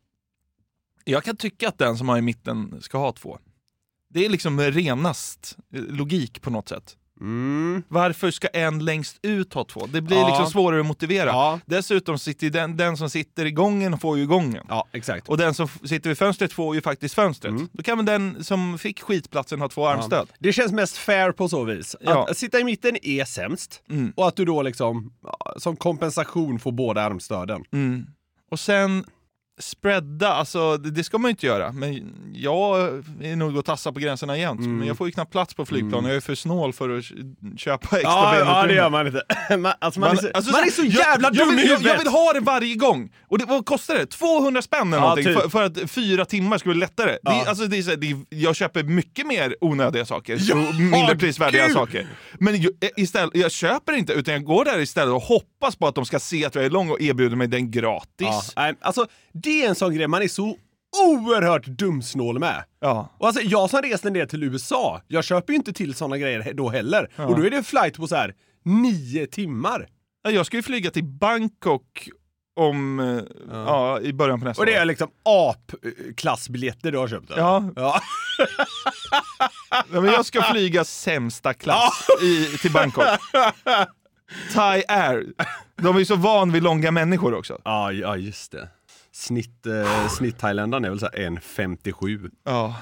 Jag 1.03 1.23
kan 1.23 1.37
tycka 1.37 1.67
att 1.67 1.77
den 1.77 1.97
som 1.97 2.09
har 2.09 2.17
i 2.17 2.21
mitten 2.21 2.81
ska 2.81 2.97
ha 2.97 3.11
två. 3.11 3.39
Det 4.09 4.25
är 4.25 4.29
liksom 4.29 4.61
renast 4.61 5.57
eh, 5.73 5.81
logik 5.81 6.41
på 6.41 6.49
något 6.49 6.69
sätt. 6.69 6.97
Mm. 7.21 7.83
Varför 7.87 8.31
ska 8.31 8.47
en 8.47 8.85
längst 8.85 9.19
ut 9.21 9.53
ha 9.53 9.63
två? 9.63 9.85
Det 9.85 10.01
blir 10.01 10.17
Ja. 10.17 10.27
liksom 10.27 10.47
svårare 10.51 10.79
att 10.79 10.85
motivera. 10.85 11.29
Ja. 11.29 11.59
Dessutom 11.65 12.19
sitter 12.19 12.49
den, 12.49 12.77
den 12.77 12.97
som 12.97 13.09
sitter 13.09 13.45
i 13.45 13.51
gången 13.51 13.97
får 13.97 14.17
ju 14.17 14.27
gången. 14.27 14.65
Ja, 14.69 14.87
exakt. 14.91 15.29
Och 15.29 15.37
den 15.37 15.53
som 15.53 15.67
sitter 15.67 16.09
vid 16.09 16.17
fönstret 16.17 16.53
får 16.53 16.75
ju 16.75 16.81
faktiskt 16.81 17.15
fönstret. 17.15 17.51
Mm. 17.51 17.69
Då 17.71 17.83
kan 17.83 17.97
väl 17.97 18.05
den 18.05 18.43
som 18.43 18.77
fick 18.77 19.01
skitplatsen 19.01 19.61
ha 19.61 19.69
två 19.69 19.87
armstöd. 19.87 20.27
Det 20.39 20.53
känns 20.53 20.71
mest 20.71 20.97
fair 20.97 21.31
på 21.31 21.49
så 21.49 21.63
vis. 21.63 21.95
Att, 22.05 22.29
att 22.29 22.37
sitta 22.37 22.59
i 22.59 22.63
mitten 22.63 22.97
är 23.01 23.25
sämst 23.25 23.81
Mm. 23.89 24.13
och 24.15 24.27
att 24.27 24.35
du 24.35 24.45
då 24.45 24.61
liksom 24.61 25.13
som 25.57 25.75
kompensation 25.75 26.59
får 26.59 26.71
båda 26.71 27.01
armstöden. 27.01 27.63
Mm. 27.73 28.05
Och 28.51 28.59
sen 28.59 29.05
spreada, 29.59 30.33
alltså 30.33 30.77
det, 30.77 30.91
det 30.91 31.03
ska 31.03 31.17
man 31.17 31.29
ju 31.29 31.31
inte 31.31 31.45
göra. 31.45 31.71
Men 31.71 32.13
jag 32.33 32.79
är 33.21 33.35
nog 33.35 33.57
att 33.57 33.65
tassa 33.65 33.91
på 33.91 33.99
gränserna 33.99 34.37
jämt. 34.37 34.59
Mm. 34.59 34.77
Men 34.77 34.87
jag 34.87 34.97
får 34.97 35.07
ju 35.07 35.11
knappt 35.11 35.31
plats 35.31 35.53
på 35.53 35.65
flygplan 35.65 36.03
och 36.05 36.09
jag 36.09 36.17
är 36.17 36.21
för 36.21 36.35
snål 36.35 36.73
för 36.73 36.97
att 36.97 37.05
köpa 37.59 37.83
extra 37.97 38.01
Ja, 38.03 38.35
ja, 38.35 38.45
benutrymme. 38.45 38.67
det 38.67 38.73
gör 38.73 38.89
man 38.89 39.07
inte. 39.07 39.23
Man, 39.57 39.73
alltså, 39.79 39.99
man, 39.99 40.11
är, 40.11 40.15
så, 40.15 40.29
alltså, 40.33 40.51
man 40.51 40.63
är 40.63 40.71
så 40.71 40.83
jävla 40.83 41.29
jag, 41.33 41.47
dum 41.47 41.53
i 41.53 41.61
vill, 41.61 41.69
jag, 41.69 41.77
huvudet. 41.77 41.91
jag 41.93 41.97
vill 42.03 42.07
ha 42.07 42.33
det 42.33 42.39
varje 42.39 42.75
gång! 42.75 43.13
Och 43.27 43.37
det, 43.37 43.45
vad 43.45 43.65
kostar 43.65 43.95
det? 43.95 44.05
200 44.05 44.61
spänn 44.61 44.87
eller 44.87 44.97
Ja, 44.97 45.01
någonting 45.01 45.25
typ. 45.25 45.41
för, 45.41 45.49
för 45.49 45.63
att 45.63 45.91
fyra 45.91 46.25
timmar 46.25 46.57
ska 46.57 46.69
bli 46.69 46.79
lättare. 46.79 47.11
Det, 47.11 47.19
Ja. 47.23 47.43
är- 47.43 47.49
alltså, 47.49 47.65
det 47.65 47.77
är 47.77 47.81
så 47.81 47.95
det 47.95 48.15
jag 48.29 48.55
köper 48.55 48.83
mycket 48.83 49.27
mer 49.27 49.55
onödiga 49.61 50.05
saker 50.05 50.37
Ja, 50.41 50.55
och 50.69 50.75
mindre 50.75 51.15
prisvärdiga 51.15 51.65
gud! 51.67 51.75
saker. 51.75 52.07
Men 52.39 52.61
jag, 52.61 52.71
istället, 52.97 53.35
jag 53.35 53.51
köper 53.51 53.93
inte 53.93 54.13
utan 54.13 54.33
jag 54.33 54.43
går 54.43 54.65
där 54.65 54.79
istället 54.79 55.13
och 55.13 55.21
hoppas 55.21 55.75
på 55.75 55.87
att 55.87 55.95
de 55.95 56.05
ska 56.05 56.19
se 56.19 56.45
att 56.45 56.55
jag 56.55 56.65
är 56.65 56.69
lång 56.69 56.89
och 56.89 57.01
erbjuder 57.01 57.35
mig 57.35 57.47
den 57.47 57.71
gratis. 57.71 58.53
Ja, 58.55 58.73
alltså, 58.81 59.05
det 59.43 59.63
är 59.63 59.69
en 59.69 59.75
sån 59.75 59.95
grej 59.95 60.07
man 60.07 60.21
är 60.21 60.27
så 60.27 60.57
oerhört 61.05 61.65
dumsnål 61.65 62.39
med. 62.39 62.63
Ja. 62.79 63.09
Och 63.17 63.27
alltså, 63.27 63.41
jag 63.41 63.69
som 63.69 63.81
reste 63.81 64.09
ner 64.09 64.25
till 64.25 64.43
USA, 64.43 65.01
jag 65.07 65.23
köper 65.23 65.53
ju 65.53 65.57
inte 65.57 65.73
till 65.73 65.95
såna 65.95 66.17
grejer 66.17 66.53
då 66.53 66.69
heller. 66.69 67.09
Och 67.15 67.35
då 67.39 67.45
är 67.45 67.49
det 67.49 67.63
flight 67.63 67.95
på 67.97 68.07
så 68.07 68.15
här 68.15 68.33
nio 68.65 69.27
timmar. 69.27 69.87
Ja, 70.23 70.31
Jag 70.31 70.45
ska 70.45 70.57
ju 70.57 70.63
flyga 70.63 70.91
till 70.91 71.03
Bangkok 71.03 72.09
om, 72.59 72.99
eh, 72.99 73.21
ja. 73.51 73.99
i 74.01 74.13
början 74.13 74.39
på 74.39 74.45
nästa 74.45 74.61
Och 74.61 74.65
det 74.65 74.73
är 74.73 74.81
år. 74.81 74.85
liksom 74.85 75.07
apklassbiljetter 75.23 76.91
du 76.91 76.97
har 76.97 77.07
köpt. 77.07 77.31
eller? 77.31 77.41
Ja, 77.41 77.63
ja. 77.75 78.01
ja, 79.69 79.83
men 79.89 80.05
jag 80.05 80.25
ska 80.25 80.41
flyga 80.41 80.83
sämsta 80.83 81.53
klass 81.53 82.07
i, 82.21 82.57
till 82.57 82.71
Bangkok. 82.71 83.03
Thai 84.53 84.83
Air. 84.87 85.25
De 85.75 85.95
är 85.95 85.99
ju 85.99 86.05
så 86.05 86.15
van 86.15 86.51
vid 86.51 86.63
långa 86.63 86.91
människor 86.91 87.33
också. 87.33 87.61
Ja, 87.63 87.91
ja 87.91 88.17
just 88.17 88.51
det. 88.51 88.69
Snitt, 89.17 89.65
eh, 89.65 90.07
snitt-thailändaren 90.07 90.85
är 90.85 90.89
väl 90.89 90.99
så 90.99 91.05
här 91.05 91.19
1,57. 91.25 92.29
Ja. 92.45 92.75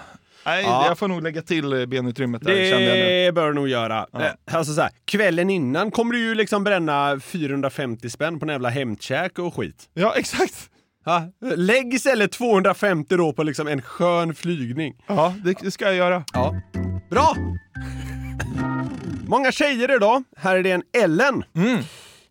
Nej, 0.46 0.64
Ja. 0.64 0.86
jag 0.88 0.98
får 0.98 1.08
nog 1.08 1.24
lägga 1.24 1.42
till 1.42 1.74
eh, 1.74 1.86
benutrymmet 1.86 2.42
där, 2.42 2.70
kände 2.70 2.84
jag 2.86 2.98
nu. 2.98 3.26
Det 3.26 3.32
bör 3.32 3.48
du 3.48 3.54
nog 3.54 3.68
göra. 3.68 4.08
Eh, 4.20 4.56
Alltså 4.56 4.74
så 4.74 4.82
här, 4.82 4.92
kvällen 5.06 5.50
innan 5.50 5.92
kommer 5.92 6.14
du 6.14 6.20
ju 6.20 6.36
liksom 6.36 6.64
bränna 6.64 7.20
450 7.20 8.10
spänn 8.10 8.40
på 8.40 8.46
en 8.46 8.50
jävla 8.52 8.70
hämtkäk 8.70 9.40
och 9.40 9.56
skit. 9.56 9.90
Ja, 9.94 10.14
exakt. 10.18 10.70
Ha? 11.06 11.24
Lägg 11.56 11.94
istället 11.94 12.32
250 12.32 13.18
då 13.18 13.34
på 13.34 13.44
liksom 13.44 13.68
en 13.68 13.82
skön 13.82 14.36
flygning. 14.36 14.94
Ja, 15.08 15.36
det, 15.44 15.54
det 15.62 15.72
ska 15.72 15.86
jag 15.86 15.96
göra. 15.96 16.24
Ja. 16.34 16.56
Bra! 17.10 17.36
Många 19.28 19.52
tjejer 19.52 19.96
idag. 19.96 20.24
Här 20.38 20.56
är 20.56 20.64
det 20.64 20.72
en 20.72 20.84
Ellen. 21.04 21.44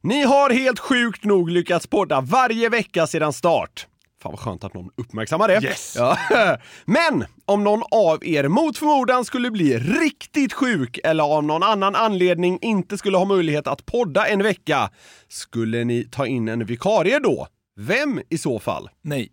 Ni 0.02 0.22
har 0.22 0.50
helt 0.50 0.78
sjukt 0.78 1.24
nog 1.24 1.50
lyckats 1.50 1.86
podda 1.86 2.20
varje 2.20 2.68
vecka 2.68 3.06
sedan 3.06 3.32
start. 3.32 3.86
Fan 4.24 4.32
vad 4.32 4.40
skönt 4.40 4.64
att 4.64 4.74
någon 4.74 4.90
uppmärksammar 4.96 5.48
det. 5.48 5.64
Yes. 5.64 5.94
Ja. 5.98 6.18
Men 6.84 7.24
om 7.44 7.64
någon 7.64 7.82
av 7.90 8.24
er 8.24 8.48
mot 8.48 8.78
förmodan 8.78 9.24
skulle 9.24 9.50
bli 9.50 9.78
riktigt 9.78 10.52
sjuk 10.52 10.98
eller 11.04 11.24
av 11.24 11.44
någon 11.44 11.62
annan 11.62 11.94
anledning 11.94 12.58
inte 12.62 12.98
skulle 12.98 13.16
ha 13.16 13.24
möjlighet 13.24 13.66
att 13.66 13.86
podda 13.86 14.26
en 14.26 14.42
vecka, 14.42 14.90
skulle 15.28 15.84
ni 15.84 16.08
ta 16.10 16.26
in 16.26 16.48
en 16.48 16.64
vikarie 16.64 17.18
då? 17.18 17.46
Vem 17.76 18.20
i 18.30 18.38
så 18.38 18.58
fall? 18.58 18.90
Nej. 19.02 19.32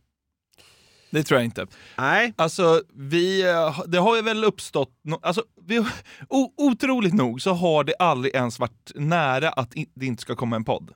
Det 1.11 1.23
tror 1.23 1.39
jag 1.39 1.45
inte. 1.45 1.67
Nej. 1.97 2.33
Alltså, 2.35 2.81
vi, 2.95 3.49
eh, 3.49 3.79
det 3.87 3.97
har 3.97 4.15
ju 4.15 4.21
väl 4.21 4.43
uppstått... 4.43 4.89
Alltså, 5.21 5.43
vi, 5.67 5.79
o, 6.29 6.53
otroligt 6.57 7.13
nog 7.13 7.41
så 7.41 7.53
har 7.53 7.83
det 7.83 7.95
aldrig 7.99 8.35
ens 8.35 8.59
varit 8.59 8.91
nära 8.95 9.49
att 9.49 9.71
det 9.95 10.05
inte 10.05 10.21
ska 10.21 10.35
komma 10.35 10.55
en 10.55 10.63
podd. 10.63 10.91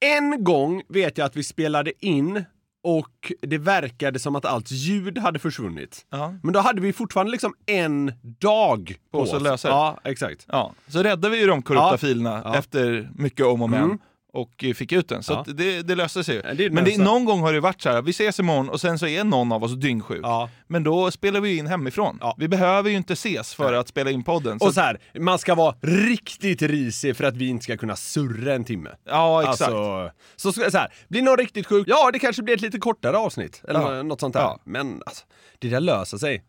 En 0.00 0.44
gång 0.44 0.82
vet 0.88 1.18
jag 1.18 1.24
att 1.24 1.36
vi 1.36 1.44
spelade 1.44 2.06
in 2.06 2.44
och 2.84 3.32
det 3.40 3.58
verkade 3.58 4.18
som 4.18 4.36
att 4.36 4.44
allt 4.44 4.70
ljud 4.70 5.18
hade 5.18 5.38
försvunnit. 5.38 6.06
Ja. 6.10 6.34
Men 6.42 6.52
då 6.52 6.60
hade 6.60 6.80
vi 6.80 6.92
fortfarande 6.92 7.32
liksom 7.32 7.54
en 7.66 8.12
dag 8.40 8.94
på, 9.10 9.18
På 9.18 9.22
oss 9.24 9.32
att 9.34 9.42
lösa 9.42 9.68
det. 9.68 9.74
Ja, 9.74 9.98
exakt. 10.04 10.46
Ja, 10.48 10.72
så 10.88 11.02
räddade 11.02 11.28
vi 11.28 11.40
ju 11.40 11.46
de 11.46 11.62
korrupta 11.62 11.88
Ja. 11.90 11.96
filerna 11.98 12.54
efter 12.54 13.10
mycket 13.14 13.46
om 13.46 13.62
och 13.62 13.70
men. 13.70 13.84
Mm. 13.84 13.98
Och 14.34 14.64
eh, 14.64 14.74
fick 14.74 14.92
ut 14.92 15.08
den. 15.08 15.22
Så 15.22 15.32
Ja. 15.32 15.52
det, 15.54 15.82
det 15.82 15.94
löste 15.94 16.24
sig 16.24 16.34
ju. 16.34 16.42
Ja, 16.44 16.54
det 16.54 16.70
Men 16.70 16.84
det, 16.84 16.98
någon 16.98 17.24
gång 17.24 17.40
har 17.40 17.52
det 17.52 17.60
varit 17.60 17.82
så 17.82 17.90
här, 17.90 18.02
vi 18.02 18.10
ses 18.10 18.40
imorgon 18.40 18.68
och 18.68 18.80
sen 18.80 18.98
så 18.98 19.06
är 19.06 19.24
någon 19.24 19.52
av 19.52 19.64
oss 19.64 19.72
dyngsjuk. 19.74 20.20
Ja. 20.22 20.50
Men 20.66 20.84
då 20.84 21.10
spelar 21.10 21.40
vi 21.40 21.56
in 21.58 21.66
hemifrån. 21.66 22.20
Vi 22.36 22.48
behöver 22.48 22.90
ju 22.90 22.96
inte 22.96 23.12
ses 23.12 23.54
för 23.54 23.72
att 23.72 23.88
spela 23.88 24.10
in 24.10 24.22
podden. 24.24 24.58
Och 24.60 24.74
så 24.74 24.80
här, 24.80 24.98
man 25.20 25.38
ska 25.38 25.54
vara 25.54 25.74
riktigt 25.82 26.62
risig 26.62 27.16
för 27.16 27.24
att 27.24 27.36
vi 27.36 27.48
inte 27.48 27.64
ska 27.64 27.76
kunna 27.76 27.96
surra 27.96 28.54
en 28.54 28.64
timme. 28.64 28.90
ja, 29.06 29.40
exakt. 29.42 29.60
Alltså, 29.62 30.10
så, 30.36 30.52
så 30.52 30.70
så 30.70 30.78
här, 30.78 30.92
blir 31.08 31.22
någon 31.22 31.36
riktigt 31.36 31.66
sjuk, 31.66 31.88
ja 31.88 32.10
det 32.12 32.18
kanske 32.18 32.42
blir 32.42 32.54
ett 32.54 32.60
lite 32.60 32.78
kortare 32.78 33.16
avsnitt. 33.18 33.62
Eller 33.68 33.80
Ja. 33.80 34.02
något 34.02 34.20
sånt 34.20 34.34
där. 34.34 34.40
Ja. 34.40 34.58
Men 34.64 35.02
alltså, 35.06 35.24
det 35.58 35.68
där 35.68 35.80
löser 35.80 36.18
sig. 36.18 36.42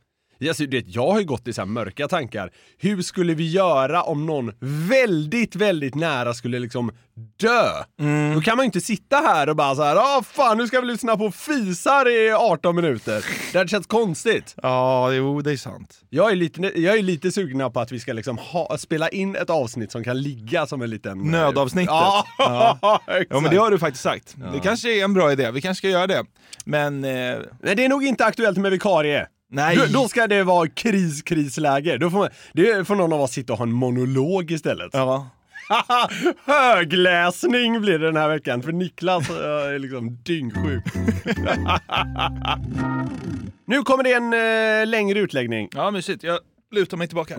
Alltså, 0.47 0.63
du 0.63 0.77
vet, 0.77 0.95
jag 0.95 1.11
har 1.11 1.19
ju 1.19 1.25
gått 1.25 1.47
i 1.47 1.53
så 1.53 1.61
här 1.61 1.65
mörka 1.65 2.07
tankar. 2.07 2.51
Hur 2.77 3.01
skulle 3.01 3.33
vi 3.33 3.51
göra 3.51 4.03
om 4.03 4.25
någon 4.25 4.51
väldigt, 4.89 5.55
väldigt 5.55 5.95
nära 5.95 6.33
skulle 6.33 6.59
liksom 6.59 6.91
dö? 7.39 7.69
Mm. 7.99 8.35
Då 8.35 8.41
kan 8.41 8.57
man 8.57 8.63
ju 8.63 8.65
inte 8.65 8.81
sitta 8.81 9.15
här 9.17 9.49
och 9.49 9.55
bara 9.55 9.75
så 9.75 9.83
här, 9.83 9.95
ah 9.95 10.23
fan 10.23 10.57
nu 10.57 10.67
ska 10.67 10.81
vi 10.81 10.87
lyssna 10.87 11.17
på 11.17 11.31
fisar 11.31 12.09
i 12.09 12.31
18 12.31 12.75
minuter. 12.75 13.25
Det 13.51 13.57
hade 13.57 13.69
känts 13.69 13.87
konstigt. 13.87 14.55
Ja, 14.63 15.11
jo, 15.11 15.41
det 15.41 15.51
är 15.51 15.57
sant. 15.57 15.99
Jag 16.09 16.31
är 16.31 16.35
lite, 16.35 16.61
jag 16.81 16.97
är 16.97 17.03
lite 17.03 17.31
sugen 17.31 17.71
på 17.71 17.79
att 17.79 17.91
vi 17.91 17.99
ska 17.99 18.13
liksom 18.13 18.37
ha, 18.37 18.77
spela 18.77 19.09
in 19.09 19.35
ett 19.35 19.49
avsnitt 19.49 19.91
som 19.91 20.03
kan 20.03 20.21
ligga 20.21 20.65
som 20.65 20.81
en 20.81 20.89
liten... 20.89 21.31
Nödavsnittet. 21.31 21.89
Ja, 22.37 23.01
exakt. 23.07 23.27
Ja, 23.29 23.39
men 23.39 23.51
det 23.51 23.57
har 23.57 23.71
du 23.71 23.79
faktiskt 23.79 24.03
sagt. 24.03 24.35
Det 24.53 24.59
kanske 24.59 24.99
är 24.99 25.03
en 25.03 25.13
bra 25.13 25.31
idé. 25.31 25.51
Vi 25.51 25.61
kanske 25.61 25.79
ska 25.79 25.89
göra 25.89 26.07
det. 26.07 26.23
Men... 26.65 27.03
Eh, 27.03 27.37
Nej, 27.61 27.75
det 27.75 27.85
är 27.85 27.89
nog 27.89 28.05
inte 28.05 28.25
aktuellt 28.25 28.57
med 28.57 28.71
vikarie. 28.71 29.27
Nej. 29.55 29.75
Då, 29.77 29.85
då 29.85 30.07
ska 30.07 30.27
det 30.27 30.43
vara 30.43 30.67
kris, 30.67 31.21
krisläge. 31.21 31.97
Då 31.97 32.09
får, 32.09 32.17
man, 32.17 32.29
det 32.53 32.87
får 32.87 32.95
någon 32.95 33.13
av 33.13 33.21
oss 33.21 33.31
sitta 33.31 33.53
och 33.53 33.59
ha 33.59 33.65
en 33.65 33.71
monolog 33.71 34.51
istället. 34.51 34.89
Ja. 34.93 35.29
Högläsning 36.45 37.81
blir 37.81 37.99
det 37.99 38.05
den 38.05 38.17
här 38.17 38.29
veckan, 38.29 38.61
för 38.63 38.71
Niklas 38.71 39.29
eh, 39.29 39.35
är 39.35 39.79
liksom 39.79 40.17
dyngsjuk. 40.23 40.83
nu 43.65 43.81
kommer 43.81 44.03
det 44.03 44.13
en 44.13 44.33
eh, 44.33 44.87
längre 44.87 45.19
utläggning. 45.19 45.69
ja, 45.71 45.91
mysigt. 45.91 46.23
Jag 46.23 46.39
lutar 46.71 46.97
mig 46.97 47.07
tillbaka. 47.07 47.35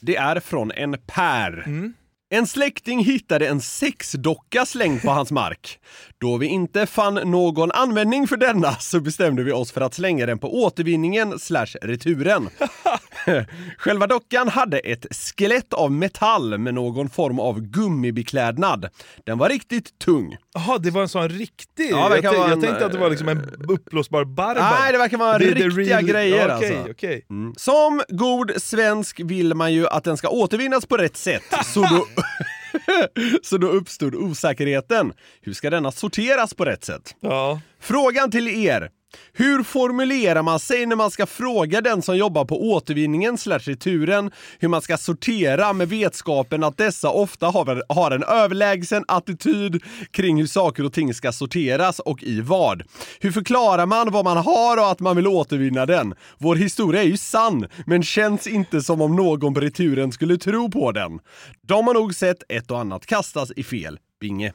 Det 0.00 0.16
är 0.16 0.40
från 0.40 0.72
en 0.72 0.96
Per. 1.06 1.62
Mm. 1.66 1.94
En 2.28 2.46
släkting 2.46 3.04
hittade 3.04 3.46
en 3.48 3.60
sexdocka 3.60 4.66
slängd 4.66 5.02
på 5.02 5.10
hans 5.10 5.32
mark. 5.32 5.78
Då 6.18 6.36
vi 6.36 6.46
inte 6.46 6.86
fann 6.86 7.14
någon 7.14 7.72
användning 7.72 8.28
för 8.28 8.36
denna 8.36 8.72
så 8.74 9.00
bestämde 9.00 9.42
vi 9.44 9.52
oss 9.52 9.72
för 9.72 9.80
att 9.80 9.94
slänga 9.94 10.26
den 10.26 10.38
på 10.38 10.62
återvinningen 10.62 11.38
slash 11.38 11.66
returen. 11.82 12.48
Själva 13.78 14.06
dockan 14.06 14.48
hade 14.48 14.78
ett 14.78 15.06
skelett 15.16 15.72
av 15.72 15.92
metall 15.92 16.58
med 16.58 16.74
någon 16.74 17.10
form 17.10 17.40
av 17.40 17.60
gummibeklädnad. 17.60 18.88
Den 19.24 19.38
var 19.38 19.48
riktigt 19.48 19.98
tung. 19.98 20.36
Jaha, 20.54 20.78
det 20.78 20.90
var 20.90 21.02
en 21.02 21.08
sån 21.08 21.28
riktig... 21.28 21.90
Ja, 21.90 22.08
det 22.08 22.20
jag, 22.22 22.34
jag 22.34 22.52
en, 22.52 22.60
tänkte 22.60 22.86
att 22.86 22.92
det 22.92 22.98
var 22.98 23.10
liksom 23.10 23.28
en 23.28 23.50
uppblåsbar 23.68 24.24
barbar. 24.24 24.60
Nej, 24.80 24.92
det 24.92 24.98
verkar 24.98 25.16
vara 25.18 25.38
Det 25.38 25.44
riktiga 25.44 26.00
real- 26.00 26.06
grejer 26.06 26.48
ja, 26.48 26.56
Okej, 26.56 26.76
alltså. 26.76 26.90
okej. 26.92 27.26
Mm. 27.30 27.54
Som 27.56 28.02
god 28.08 28.52
svensk 28.56 29.20
vill 29.24 29.54
man 29.54 29.72
ju 29.72 29.86
att 29.86 30.04
den 30.04 30.16
ska 30.16 30.28
återvinnas 30.28 30.86
på 30.86 30.96
rätt 30.96 31.16
sätt. 31.16 31.42
Så 31.64 31.80
då, 31.82 32.15
så 33.42 33.58
då 33.58 33.66
uppstod 33.66 34.14
osäkerheten. 34.14 35.12
Hur 35.40 35.52
ska 35.52 35.70
denna 35.70 35.92
sorteras 35.92 36.54
på 36.54 36.64
rätt 36.64 36.84
sätt? 36.84 37.14
Ja. 37.20 37.60
Frågan 37.86 38.30
till 38.30 38.48
er. 38.48 38.90
Hur 39.32 39.62
formulerar 39.62 40.42
man 40.42 40.60
sig 40.60 40.86
när 40.86 40.96
man 40.96 41.10
ska 41.10 41.26
fråga 41.26 41.80
den 41.80 42.02
som 42.02 42.16
jobbar 42.16 42.44
på 42.44 42.70
återvinningen 42.70 43.38
slash 43.38 43.58
returen 43.58 44.30
hur 44.58 44.68
man 44.68 44.82
ska 44.82 44.96
sortera 44.96 45.72
med 45.72 45.88
vetskapen 45.88 46.64
att 46.64 46.76
dessa 46.76 47.10
ofta 47.10 47.46
har, 47.46 48.10
en 48.10 48.22
överlägsen 48.22 49.04
attityd 49.08 49.82
kring 50.10 50.38
hur 50.38 50.46
saker 50.46 50.84
och 50.84 50.92
ting 50.92 51.14
ska 51.14 51.32
sorteras 51.32 51.98
och 51.98 52.22
i 52.22 52.40
vad? 52.40 52.82
Hur 53.20 53.32
förklarar 53.32 53.86
man 53.86 54.12
vad 54.12 54.24
man 54.24 54.36
har 54.36 54.76
och 54.76 54.90
att 54.90 55.00
man 55.00 55.16
vill 55.16 55.26
återvinna 55.26 55.86
den? 55.86 56.14
Vår 56.38 56.56
historia 56.56 57.02
är 57.02 57.06
ju 57.06 57.16
sann, 57.16 57.66
men 57.86 58.02
känns 58.02 58.46
inte 58.46 58.82
som 58.82 59.00
om 59.00 59.16
någon 59.16 59.54
på 59.54 59.60
returen 59.60 60.12
skulle 60.12 60.38
tro 60.38 60.70
på 60.70 60.92
den. 60.92 61.18
De 61.62 61.86
har 61.86 61.94
nog 61.94 62.14
sett 62.14 62.42
ett 62.48 62.70
och 62.70 62.80
annat 62.80 63.06
kastas 63.06 63.52
i 63.56 63.62
fel 63.62 63.98
binge. 64.20 64.52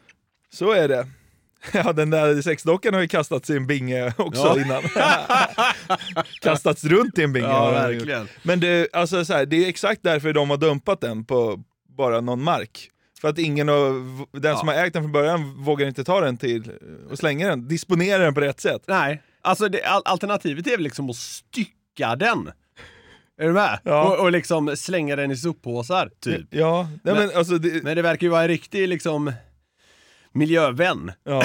Så 0.54 0.72
är 0.72 0.88
det. 0.88 1.21
Ja, 1.74 1.94
den 1.94 2.10
där 2.10 2.42
sexdockan 2.42 2.94
har 2.94 3.02
ju 3.02 3.08
kastats 3.08 3.50
i 3.50 3.56
en 3.58 3.68
binge 3.68 4.14
också 4.18 4.42
Ja. 4.42 4.62
innan. 4.62 4.84
kastats 6.42 6.84
runt 6.84 7.18
i 7.18 7.24
en 7.24 7.34
binge. 7.34 7.48
Ja, 7.48 7.72
verkligen. 7.72 8.28
Men 8.44 8.60
det, 8.60 8.88
alltså, 8.94 9.26
så 9.26 9.34
här, 9.34 9.46
det 9.46 9.66
är 9.66 9.70
exakt 9.70 10.04
därför 10.04 10.34
de 10.34 10.50
har 10.50 10.58
dumpat 10.58 11.02
den 11.02 11.26
på 11.26 11.60
bara 11.98 12.22
någon 12.22 12.44
mark. 12.44 12.88
För 13.22 13.28
att 13.30 13.38
ingen 13.40 13.70
av, 13.70 14.26
den 14.32 14.58
som 14.58 14.68
har 14.68 14.76
ägt 14.76 14.94
den 14.94 15.04
från 15.04 15.12
början 15.12 15.64
vågar 15.64 15.88
inte 15.88 16.04
ta 16.04 16.22
den 16.22 16.38
till 16.38 16.72
och 17.10 17.18
slänga 17.18 17.50
den, 17.50 17.68
disponera 17.68 18.24
den 18.24 18.34
på 18.34 18.42
rätt 18.42 18.60
sätt. 18.60 18.82
Nej, 18.88 19.22
alltså 19.42 19.70
det, 19.70 19.84
al- 19.84 20.02
alternativet 20.06 20.68
är 20.68 20.72
väl 20.72 20.82
liksom 20.82 21.10
att 21.10 21.16
stycka 21.16 22.16
den. 22.16 22.52
Är 23.42 23.46
du 23.48 23.54
med? 23.54 23.80
Ja. 23.84 24.04
Och, 24.04 24.20
och 24.20 24.32
liksom 24.32 24.76
slänga 24.78 25.16
den 25.16 25.32
i 25.32 25.38
soppåsar, 25.38 26.10
typ. 26.20 26.46
Ja, 26.50 26.88
nej, 27.04 27.14
men, 27.16 27.28
Men- 27.28 27.38
alltså, 27.38 27.58
det, 27.58 27.84
Men 27.84 27.96
det 27.96 28.02
verkar 28.02 28.28
ju 28.28 28.32
vara 28.32 28.42
en 28.42 28.48
riktig 28.48 28.88
liksom... 28.88 29.32
miljövän. 30.34 31.12
Ja, 31.24 31.44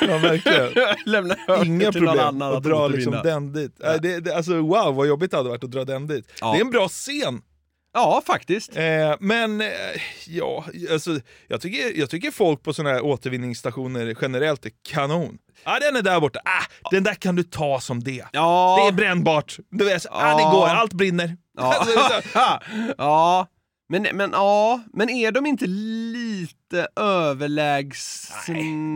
ja 0.00 0.18
verkligen. 0.18 0.72
Lämna 1.06 1.36
Inga 1.64 1.92
problem 1.92 2.18
annan 2.18 2.54
att 2.56 2.62
dra 2.62 2.88
liksom 2.88 3.12
den 3.24 3.52
dit. 3.52 3.76
Nej, 3.78 3.98
det, 4.02 4.20
det, 4.20 4.34
alltså 4.36 4.54
wow 4.60 4.94
vad 4.94 5.06
jobbigt 5.06 5.30
det 5.30 5.36
hade 5.36 5.48
varit 5.48 5.64
att 5.64 5.70
dra 5.70 5.84
den 5.84 6.06
dit. 6.06 6.32
Ja. 6.40 6.52
Det 6.52 6.58
är 6.58 6.60
en 6.60 6.70
bra 6.70 6.88
scen. 6.88 7.42
Ja, 7.94 8.22
faktiskt. 8.26 8.76
Eh, 8.76 9.14
men 9.20 9.60
eh, 9.60 9.68
ja, 10.26 10.64
alltså, 10.90 11.20
jag, 11.48 11.60
tycker, 11.60 11.98
jag 11.98 12.10
tycker 12.10 12.30
folk 12.30 12.62
på 12.62 12.72
sådana 12.72 12.94
här 12.94 13.04
återvinningsstationer 13.04 14.16
generellt 14.22 14.66
är 14.66 14.70
kanon. 14.88 15.38
Ja, 15.64 15.78
den 15.80 15.96
är 15.96 16.02
där 16.02 16.20
borta. 16.20 16.40
Ah, 16.44 16.88
den 16.90 17.02
där 17.04 17.14
kan 17.14 17.36
du 17.36 17.42
ta 17.42 17.80
som 17.80 18.00
det. 18.04 18.24
Ja. 18.32 18.78
Det 18.82 18.88
är 18.88 18.92
brännbart. 18.92 19.56
Du 19.70 19.84
vet, 19.84 20.06
ah, 20.10 20.36
det 20.36 20.42
Ja. 20.42 20.50
går, 20.50 20.66
allt 20.66 20.92
brinner. 20.92 21.36
Ja. 21.58 21.74
Alltså, 21.78 21.98
ja. 22.98 23.46
Men, 23.92 24.16
men, 24.16 24.30
ja, 24.32 24.80
men 24.92 25.10
är 25.10 25.32
de 25.32 25.46
inte 25.46 25.66
lite 25.66 26.88
överlägsna? 26.96 28.36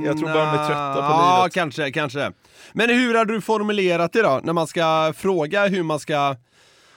jag 0.06 0.18
tror 0.18 0.28
bara 0.32 0.52
de 0.52 0.58
är 0.58 0.66
trötta 0.66 0.94
på 0.94 1.00
ja, 1.00 1.40
livet. 1.42 1.54
kanske, 1.54 1.92
kanske. 1.92 2.32
Men 2.72 2.90
hur 2.90 3.14
hade 3.14 3.32
du 3.32 3.40
formulerat 3.40 4.12
det 4.12 4.22
då, 4.22 4.40
när 4.44 4.52
man 4.52 4.66
ska 4.66 5.12
fråga 5.16 5.66
hur 5.66 5.82
man 5.82 6.00
ska 6.00 6.36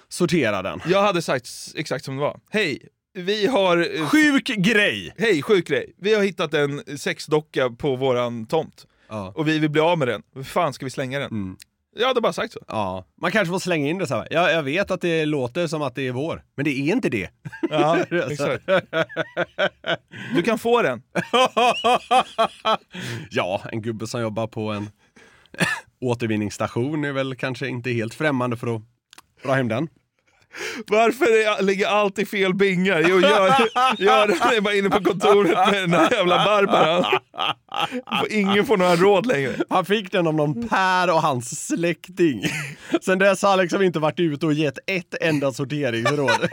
sortera 0.10 0.62
den? 0.62 0.82
jag 0.86 1.02
hade 1.02 1.22
sagt 1.22 1.50
exakt 1.76 2.06
som 2.06 2.16
det 2.16 2.22
var. 2.22 2.40
Hej, 2.50 2.80
vi 3.14 3.48
har... 3.48 3.78
eh, 4.00 4.06
Sjuk 4.08 4.46
grej! 4.48 5.14
Hej, 5.18 5.42
sjuk 5.44 5.68
grej. 5.68 5.94
Vi 5.98 6.14
har 6.14 6.24
hittat 6.24 6.54
en 6.54 6.98
sexdocka 6.98 7.70
på 7.70 7.96
våran 7.96 8.46
tomt. 8.46 8.86
Ja. 9.10 9.34
Och 9.36 9.48
vi 9.48 9.60
vill 9.60 9.70
bli 9.70 9.82
av 9.82 9.98
med 9.98 10.08
den. 10.08 10.22
Hur 10.36 10.44
fan 10.44 10.74
ska 10.74 10.86
vi 10.86 10.90
slänga 10.90 11.20
den? 11.20 11.32
Mm. 11.32 11.56
Jag 12.00 12.08
hade 12.08 12.22
bara 12.22 12.34
sagt 12.34 12.54
så. 12.54 12.60
Ja, 12.68 13.06
man 13.22 13.32
kanske 13.32 13.52
får 13.52 13.60
slänga 13.60 13.90
in 13.90 13.98
det 13.98 14.08
så 14.08 14.16
här. 14.16 14.28
Jag, 14.32 14.52
jag 14.52 14.64
vet 14.64 14.92
att 14.92 15.02
det 15.02 15.26
låter 15.26 15.68
som 15.68 15.82
att 15.82 15.96
det 15.96 16.08
är 16.08 16.12
vår, 16.12 16.44
men 16.56 16.66
det 16.66 16.72
är 16.72 16.94
inte 16.94 17.10
det. 17.10 17.30
Ja, 17.70 17.98
exakt. 18.30 18.64
Du 20.36 20.42
kan 20.42 20.60
få 20.60 20.82
den. 20.82 21.02
ja, 23.30 23.62
en 23.72 23.82
gubbe 23.82 24.08
som 24.08 24.22
jobbar 24.22 24.48
på 24.48 24.72
en 24.72 24.90
återvinningsstation 26.02 27.06
är 27.06 27.12
väl 27.12 27.36
kanske 27.36 27.68
inte 27.68 27.92
helt 27.92 28.14
främmande 28.14 28.58
för 28.58 28.76
att 28.76 28.82
dra 29.44 29.54
hem 29.54 29.68
den. 29.68 29.88
Varför 30.88 31.62
ligger 31.64 31.88
allt 31.88 32.20
i 32.20 32.26
fel 32.26 32.54
bingar? 32.54 33.04
Jo, 33.08 33.20
Göran 33.20 33.68
Göran 33.98 34.32
är 34.32 34.62
bara 34.62 34.74
inne 34.76 34.90
på 34.90 35.04
kontoret 35.04 35.72
med 35.72 35.82
den 35.82 35.92
där 35.92 36.12
jävla 36.12 36.46
Barbara. 36.46 37.20
Ingen 38.30 38.66
får 38.66 38.78
några 38.78 38.96
råd 38.96 39.26
längre. 39.26 39.56
Han 39.70 39.86
fick 39.86 40.12
den 40.12 40.28
av 40.28 40.34
någon 40.34 40.68
Per 40.68 41.10
och 41.10 41.22
hans 41.22 41.68
släkting. 41.68 42.44
Sen 43.02 43.20
dess 43.20 43.42
har 43.42 43.50
han 43.50 43.60
liksom 43.60 43.82
inte 43.82 44.00
varit 44.00 44.20
ute 44.20 44.46
och 44.46 44.54
gett 44.54 44.78
ett 44.86 45.16
enda 45.22 45.52
sorteringsråd. 45.52 46.50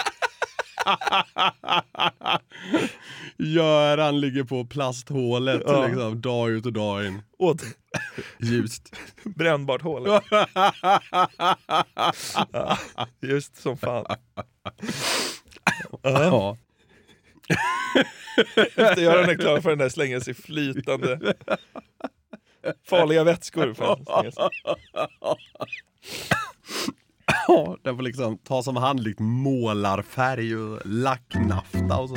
Göran 3.39 4.21
ligger 4.21 4.45
på 4.45 4.65
plasthålet 4.65 5.63
Ja. 5.67 5.87
liksom, 5.87 6.21
dag 6.21 6.51
ut 6.51 6.67
och 6.67 6.73
dag 6.73 7.07
in. 7.07 7.23
Åt 7.39 7.63
Ljust. 8.41 8.97
brännbart 9.25 9.83
hål. 9.83 10.07
Ja, 12.53 12.79
just 13.23 13.57
som 13.57 13.77
fan. 13.77 14.07
Ja. 16.03 16.57
Efter 18.57 19.01
Göran 19.03 19.31
är 19.31 19.35
klar 19.35 19.61
för 19.61 19.71
den 19.71 19.79
där 19.79 19.89
slänga 19.89 20.21
sig 20.21 20.35
flytande 20.35 21.35
farliga 22.89 23.25
vätskor. 23.25 23.75
Ja, 27.49 27.77
den 27.83 27.97
får 27.97 28.03
liksom 28.03 28.39
ta 28.39 28.63
som 28.63 28.77
hand 28.77 29.01
likt 29.03 29.21
målarfärg 29.21 30.57
och 30.57 30.81
lacknafta 30.85 31.99
och 31.99 32.09
så. 32.09 32.17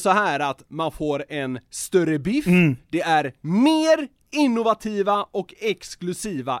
så 0.00 0.10
här 0.10 0.40
att 0.40 0.62
man 0.68 0.92
får 0.92 1.24
en 1.28 1.58
större 1.70 2.18
biff, 2.18 2.44
det 2.90 3.00
är 3.00 3.32
mer 3.40 4.08
innovativa 4.32 5.26
och 5.30 5.54
exklusiva 5.60 6.60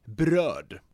bröd. 0.15 0.79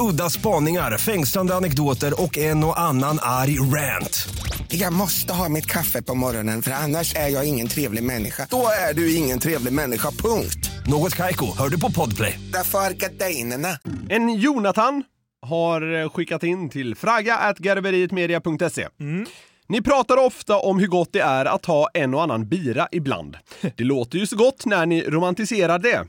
Udda 0.00 0.30
spaningar, 0.30 0.98
fängslande 0.98 1.54
anekdoter 1.54 2.22
och 2.22 2.38
en 2.38 2.64
och 2.64 2.80
annan 2.80 3.18
arg 3.22 3.58
rant. 3.60 4.28
Jag 4.68 4.92
måste 4.92 5.32
ha 5.32 5.48
mitt 5.48 5.66
kaffe 5.66 6.02
på 6.02 6.14
morgonen 6.14 6.62
för 6.62 6.70
annars 6.70 7.14
är 7.14 7.28
jag 7.28 7.48
ingen 7.48 7.68
trevlig 7.68 8.02
människa. 8.02 8.46
Då 8.50 8.68
är 8.90 8.94
du 8.94 9.14
ingen 9.14 9.38
trevlig 9.38 9.72
människa, 9.72 10.10
punkt. 10.10 10.70
Något 10.86 11.14
Kaiko, 11.14 11.46
hör 11.58 11.68
du 11.68 11.80
på 11.80 11.92
Podplay. 11.92 12.40
Därför 12.52 12.78
är 12.78 12.90
gardinerna. 12.90 13.78
En 14.08 14.34
Jonathan 14.34 15.04
har 15.42 16.02
eh, 16.02 16.08
skickat 16.08 16.42
in 16.42 16.68
till 16.70 16.94
fraga.garverietmedia.se. 16.94 18.88
Ni 19.68 19.82
pratar 19.82 20.16
ofta 20.16 20.58
om 20.58 20.78
hur 20.78 20.86
gott 20.86 21.12
det 21.12 21.20
är 21.20 21.44
att 21.44 21.64
ha 21.66 21.88
en 21.94 22.14
och 22.14 22.22
annan 22.22 22.48
bira 22.48 22.88
ibland. 22.92 23.36
Det 23.76 23.84
låter 23.84 24.18
ju 24.18 24.26
så 24.26 24.36
gott 24.36 24.66
när 24.66 24.86
ni 24.86 25.02
romantiserar 25.02 25.78
det. 25.78 26.06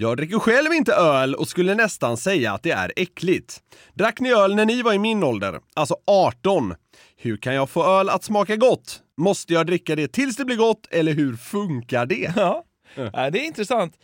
Jag 0.00 0.16
dricker 0.16 0.38
själv 0.38 0.72
inte 0.72 0.92
öl 0.92 1.34
och 1.34 1.48
skulle 1.48 1.74
nästan 1.74 2.16
säga 2.16 2.52
att 2.52 2.62
det 2.62 2.70
är 2.70 2.92
äckligt. 2.96 3.60
Drack 3.94 4.20
ni 4.20 4.32
öl 4.32 4.54
när 4.54 4.64
ni 4.64 4.82
var 4.82 4.92
i 4.92 4.98
min 4.98 5.22
ålder, 5.24 5.60
alltså 5.74 5.96
18? 6.06 6.74
Hur 7.16 7.36
kan 7.36 7.54
jag 7.54 7.70
få 7.70 7.84
öl 7.84 8.08
att 8.08 8.24
smaka 8.24 8.56
gott? 8.56 9.00
Måste 9.16 9.52
jag 9.52 9.66
dricka 9.66 9.96
det 9.96 10.08
tills 10.12 10.36
det 10.36 10.44
blir 10.44 10.56
gott, 10.56 10.86
eller 10.90 11.14
hur 11.14 11.36
funkar 11.36 12.06
det? 12.06 12.32
Ja. 12.36 12.64
Ja, 12.94 13.30
det 13.30 13.38
är 13.40 13.44
intressant. 13.44 13.94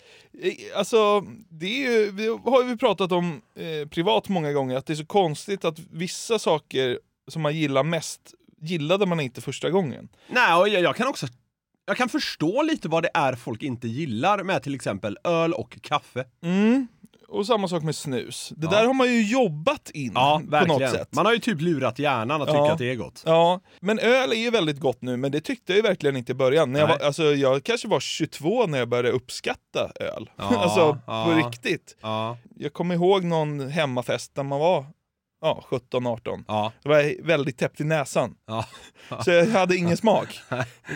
Eh, 0.42 0.52
Alltså, 0.78 1.20
det 1.50 1.66
är 1.66 1.90
ju, 1.90 2.11
vi 2.11 2.26
har 2.44 2.64
ju 2.64 2.76
pratat 2.76 3.12
om 3.12 3.42
eh, 3.56 3.88
privat 3.88 4.28
många 4.28 4.52
gånger, 4.52 4.76
att 4.76 4.87
det 4.87 4.92
är 4.92 4.94
så 4.94 5.06
konstigt 5.06 5.64
att 5.64 5.78
vissa 5.92 6.38
saker 6.38 6.98
som 7.28 7.42
man 7.42 7.56
gillar 7.56 7.82
mest, 7.82 8.20
gillade 8.61 9.06
man 9.06 9.20
inte 9.20 9.40
första 9.40 9.70
gången. 9.70 10.09
Nej, 10.28 10.54
och 10.54 10.68
jag, 10.68 10.82
jag 10.82 10.96
kan 10.96 11.09
också 11.09 11.26
jag 11.87 11.96
kan 11.96 12.09
förstå 12.09 12.62
lite 12.62 12.88
vad 12.88 13.03
det 13.03 13.11
är 13.14 13.33
folk 13.35 13.62
inte 13.62 13.88
gillar 13.88 14.42
med 14.42 14.62
till 14.62 14.75
exempel 14.75 15.18
öl 15.25 15.53
och 15.53 15.79
kaffe. 15.83 16.25
Mm. 16.44 16.87
Och 17.29 17.46
samma 17.46 17.68
sak 17.68 17.83
med 17.83 17.96
snus. 17.96 18.53
Det 18.57 18.64
Ja. 18.66 18.70
där 18.70 18.87
har 18.87 18.94
man 18.94 19.07
ju 19.14 19.22
jobbat 19.22 19.90
in 19.90 20.12
Ja, 20.14 20.40
på 20.44 20.51
verkligen. 20.51 20.81
något 20.83 20.90
sätt. 20.90 21.09
Man 21.14 21.27
har 21.27 21.33
ju 21.33 21.38
typ 21.38 21.61
lurat 21.61 21.99
hjärnan 21.99 22.42
att 22.42 22.49
tycka 22.49 22.59
Ja. 22.59 22.72
att 22.72 22.79
det 22.79 22.90
är 22.90 22.94
gott. 22.94 23.22
Ja, 23.27 23.61
men 23.81 23.99
öl 23.99 24.33
är 24.33 24.37
ju 24.37 24.51
väldigt 24.51 24.81
gott 24.81 25.03
nu, 25.03 25.16
men 25.16 25.33
det 25.33 25.40
tyckte 25.40 25.72
jag 25.72 25.77
ju 25.77 25.83
verkligen 25.83 26.16
inte 26.16 26.33
i 26.33 26.35
början. 26.35 26.72
När 26.72 26.81
jag, 26.81 26.88
var, 26.88 26.99
alltså, 26.99 27.22
jag 27.25 27.64
kanske 27.64 27.88
var 27.88 28.01
22 28.01 28.66
när 28.66 28.79
jag 28.79 28.88
började 28.88 29.11
uppskatta 29.11 29.90
öl. 30.01 30.31
Alltså 30.37 30.99
på 31.07 31.33
riktigt. 31.46 31.96
Ja. 32.03 32.38
Jag 32.57 32.72
kommer 32.72 32.94
ihåg 32.94 33.25
någon 33.25 33.68
hemmafest 33.68 34.35
där 34.35 34.42
man 34.42 34.61
var 34.61 34.87
ja, 35.40 35.64
17-18. 35.70 36.44
Ja. 36.49 36.72
Det 36.83 36.88
var 36.88 37.22
väldigt 37.27 37.59
täppt 37.59 37.81
i 37.81 37.85
näsan. 37.85 38.35
Ja. 38.46 38.64
Så 39.25 39.31
jag 39.31 39.46
hade 39.46 39.77
ingen 39.77 39.96
smak. 39.96 40.40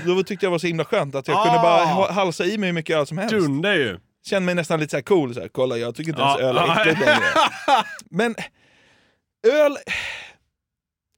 Då 0.07 0.23
tyckte 0.23 0.47
jag 0.47 0.51
det 0.51 0.55
var 0.55 0.59
så 0.59 0.67
himla 0.67 0.85
skönt 0.85 1.15
att 1.15 1.29
jag 1.29 1.37
Ah. 1.39 1.45
kunde 1.45 1.59
bara 1.59 1.85
ha- 1.85 2.13
halsa 2.13 2.45
i 2.45 2.59
mig 2.59 2.67
hur 2.69 2.75
mycket 2.75 2.97
öl 2.97 3.07
som 3.07 3.19
helst. 3.19 3.35
Dunder 3.35 3.75
ju. 3.75 3.99
Kände 4.25 4.47
mig 4.47 4.55
nästan 4.55 4.81
lite 4.81 4.97
så 4.97 5.03
cool. 5.03 5.35
Så 5.35 5.41
här, 5.41 5.49
Kolla, 5.49 5.77
jag 5.77 5.95
tycker 5.95 6.11
inte 6.11 6.23
ens 6.23 6.37
Ja. 6.41 6.47
öl 6.47 6.57
är 6.57 6.81
äckligt 6.81 7.01
längre. 7.01 7.25
Men 8.11 8.35
öl 9.53 9.77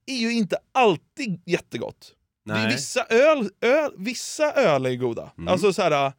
är 0.06 0.16
ju 0.16 0.32
inte 0.32 0.56
alltid 0.74 1.42
jättegott. 1.46 2.12
Nej. 2.44 2.66
vissa, 2.68 3.04
öl, 3.10 3.50
öl, 3.60 3.92
vissa 3.98 4.52
öl 4.52 4.86
är 4.86 4.96
goda. 4.96 5.30
Mm. 5.38 5.48
Alltså 5.48 5.72
så 5.72 5.82
här, 5.82 6.12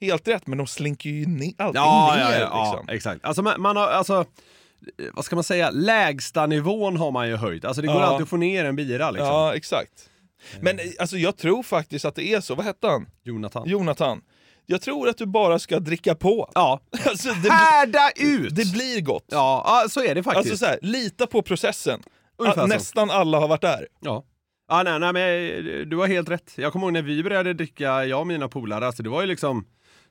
helt 0.00 0.28
rätt, 0.28 0.46
men 0.46 0.58
de 0.58 0.66
slinker 0.66 1.10
ju 1.10 1.26
ner, 1.26 1.52
alltid 1.58 1.76
Ja, 1.80 2.12
ner. 2.16 2.22
ja, 2.22 2.32
ja, 2.32 2.40
ja, 2.40 2.72
liksom. 2.72 2.88
exakt. 2.88 3.24
Alltså 3.24 3.42
man, 3.42 3.60
man 3.60 3.76
har, 3.76 3.88
alltså, 3.88 4.24
vad 5.14 5.24
ska 5.24 5.36
man 5.36 5.44
säga, 5.44 5.70
lägsta 5.70 6.46
nivån 6.46 6.96
har 6.96 7.10
man 7.10 7.28
ju 7.28 7.36
höjt. 7.36 7.64
Alltså 7.64 7.82
det 7.82 7.88
går 7.88 7.96
Ja. 7.96 8.02
alltid 8.02 8.22
att 8.22 8.28
få 8.28 8.36
ner 8.36 8.64
en 8.64 8.76
bira 8.76 9.10
liksom. 9.10 9.28
Ja, 9.28 9.54
exakt. 9.54 10.10
Men 10.60 10.78
eh, 10.78 10.84
alltså, 10.98 11.16
jag 11.16 11.36
tror 11.36 11.62
faktiskt 11.62 12.04
att 12.04 12.14
det 12.14 12.24
är 12.34 12.40
så. 12.40 12.54
Vad 12.54 12.64
hette 12.66 12.86
han? 12.86 13.06
Jonathan. 13.24 13.68
Jonathan. 13.68 14.20
Jag 14.66 14.82
tror 14.82 15.08
att 15.08 15.18
du 15.18 15.26
bara 15.26 15.58
ska 15.58 15.78
dricka 15.78 16.14
på. 16.14 16.50
Ja. 16.54 16.80
Alltså, 17.06 17.28
det, 17.28 17.50
Härda 17.52 18.10
ut! 18.16 18.54
det 18.56 18.72
blir 18.72 19.00
gott. 19.00 19.24
Ja, 19.28 19.86
så 19.90 20.04
är 20.04 20.14
det 20.14 20.22
faktiskt. 20.22 20.50
Alltså 20.52 20.64
så 20.64 20.70
här, 20.70 20.78
lita 20.82 21.26
på 21.26 21.42
processen. 21.42 22.02
Ungefär 22.38 22.62
Att 22.62 22.68
så. 22.70 22.74
nästan 22.76 23.10
alla 23.10 23.38
har 23.38 23.48
varit 23.48 23.60
där. 23.60 23.86
Ja. 24.00 24.24
Ja, 24.68 24.82
nej, 24.82 24.98
nej, 25.00 25.12
men 25.12 25.22
eh, 25.80 25.86
du 25.86 25.96
har 25.96 26.06
helt 26.06 26.28
rätt. 26.30 26.52
Jag 26.56 26.72
kommer 26.72 26.86
ihåg 26.86 26.92
när 26.92 27.02
vi 27.02 27.22
började 27.22 27.54
dricka, 27.54 28.04
jag 28.04 28.20
och 28.20 28.26
mina 28.26 28.48
polare, 28.48 28.86
alltså 28.86 29.02
det 29.02 29.08
var 29.08 29.20
ju 29.20 29.26
liksom 29.26 29.64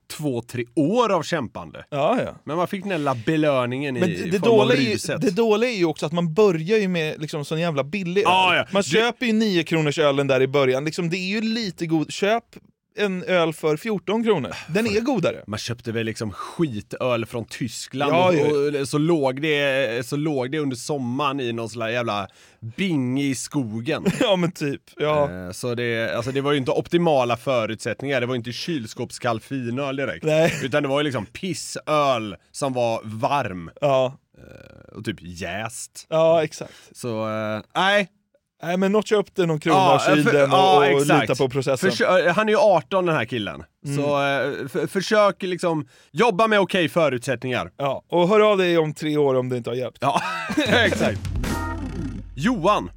två, 0.10 0.41
tre 0.41 0.65
år 0.76 1.12
av 1.12 1.24
kämpande. 1.24 1.86
Ja, 1.89 2.22
ja. 2.26 2.36
Men 2.43 2.58
man 2.58 2.67
fick 2.67 2.84
den 2.84 2.89
lilla 2.98 3.15
belöningen 3.26 3.98
i, 3.98 4.00
Men 4.00 4.10
i 4.10 4.30
det, 4.30 4.39
form 4.39 4.52
av 4.52 4.58
dåliga 4.58 4.78
är 4.91 5.12
ju, 5.12 5.17
det 5.17 5.32
dåliga 5.36 5.69
är 5.69 5.78
ju 5.78 5.86
också 5.86 6.06
att 6.06 6.12
man 6.12 6.34
börjar 6.34 6.78
ju 6.78 6.88
med 6.88 7.22
liksom 7.22 7.45
sån 7.45 7.60
jävla 7.60 7.84
billig 7.84 8.22
öl. 8.22 8.26
Ja. 8.28 8.65
Man 8.72 8.82
Det- 8.82 8.89
köper 8.89 9.26
ju 9.26 9.34
9 9.34 9.63
kronors 9.63 10.00
ölen 10.00 10.28
där 10.28 10.41
i 10.41 10.48
början. 10.48 10.86
Liksom, 10.86 11.10
det 11.10 11.17
är 11.17 11.28
ju 11.30 11.41
lite 11.41 11.86
god. 11.86 12.12
Köp 12.13 12.43
en 12.95 13.23
öl 13.23 13.54
för 13.54 13.78
14 13.78 14.23
kronor. 14.23 14.52
Den 14.67 14.88
är 14.88 14.99
godare. 15.02 15.43
Man 15.47 15.60
köpte 15.60 15.91
väl 15.91 16.06
liksom 16.06 16.32
skitöl 16.32 17.25
från 17.25 17.45
Tyskland 17.45 18.13
Ja, 18.13 18.28
och, 18.30 18.80
och 18.82 18.88
så, 18.88 18.97
låg 18.97 19.41
det, 19.41 20.06
så 20.08 20.15
låg 20.15 20.52
det 20.52 20.60
under 20.60 20.75
sommaren 20.75 21.39
i 21.39 21.52
någon 21.52 21.67
där 21.75 21.88
jävla 21.88 22.28
binge 22.75 23.23
i 23.23 23.36
skogen. 23.36 24.06
Ja 24.19 24.36
men 24.36 24.52
typ. 24.52 24.82
Ja. 24.97 25.32
Eh, 25.32 25.52
Så 25.52 25.75
det, 25.75 26.15
alltså 26.15 26.32
det 26.32 26.41
var 26.41 26.52
ju 26.52 26.58
inte 26.58 26.71
optimala 26.71 27.38
förutsättningar, 27.38 28.21
det 28.21 28.28
var 28.28 28.36
inte 28.36 28.52
kylskåpskall 28.52 29.39
finöl 29.39 29.95
direkt. 29.95 30.25
Nej. 30.25 30.54
Utan 30.63 30.84
det 30.84 30.89
var 30.89 30.99
ju 30.99 31.04
liksom 31.04 31.25
pissöl 31.25 32.36
som 32.52 32.73
var 32.73 33.02
varm 33.04 33.71
Ja. 33.82 34.17
och 34.95 35.06
typ 35.06 35.17
jäst. 35.21 36.06
ja, 36.10 36.43
exakt. 36.43 36.73
Så 36.91 37.30
eh, 37.30 37.62
nej. 37.75 38.08
Nej 38.63 38.78
men 38.78 38.91
notcha 38.91 39.15
upp 39.15 39.36
det 39.36 39.45
någon 39.45 39.60
krona, 39.60 40.00
kyl 40.00 40.24
för- 40.24 40.34
den 40.34 40.52
och, 40.52 40.58
ja, 40.58 40.93
och 40.93 41.02
lita 41.22 41.36
på 41.36 41.50
processen. 41.50 41.89
Försö- 41.91 42.28
eh, 42.28 42.34
han 42.34 42.48
är 42.50 42.54
ju 42.54 42.58
18 42.60 43.06
den 43.06 43.15
här 43.15 43.26
killen. 43.26 43.63
Mm. 43.86 43.98
Så 43.98 44.04
eh, 44.04 44.67
för, 44.67 44.88
försök 44.88 45.43
liksom 45.43 45.88
jobba 46.12 46.48
med 46.48 46.60
okej 46.60 46.89
förutsättningar. 46.89 47.72
Ja, 47.78 48.04
och 48.10 48.30
hör 48.30 48.39
av 48.39 48.58
dig 48.58 48.78
om 48.78 48.93
tre 48.93 49.17
år 49.17 49.36
om 49.36 49.50
det 49.50 49.58
inte 49.58 49.69
har 49.69 49.76
hjälpt. 49.76 49.98
Ja, 50.02 50.22
exakt. 50.67 51.19
Johan, 52.36 52.91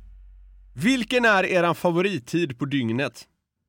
vilken 0.74 1.24
är 1.24 1.44
eran 1.44 1.74
favorittid 1.74 2.58
på 2.58 2.64
dygnet? 2.64 3.22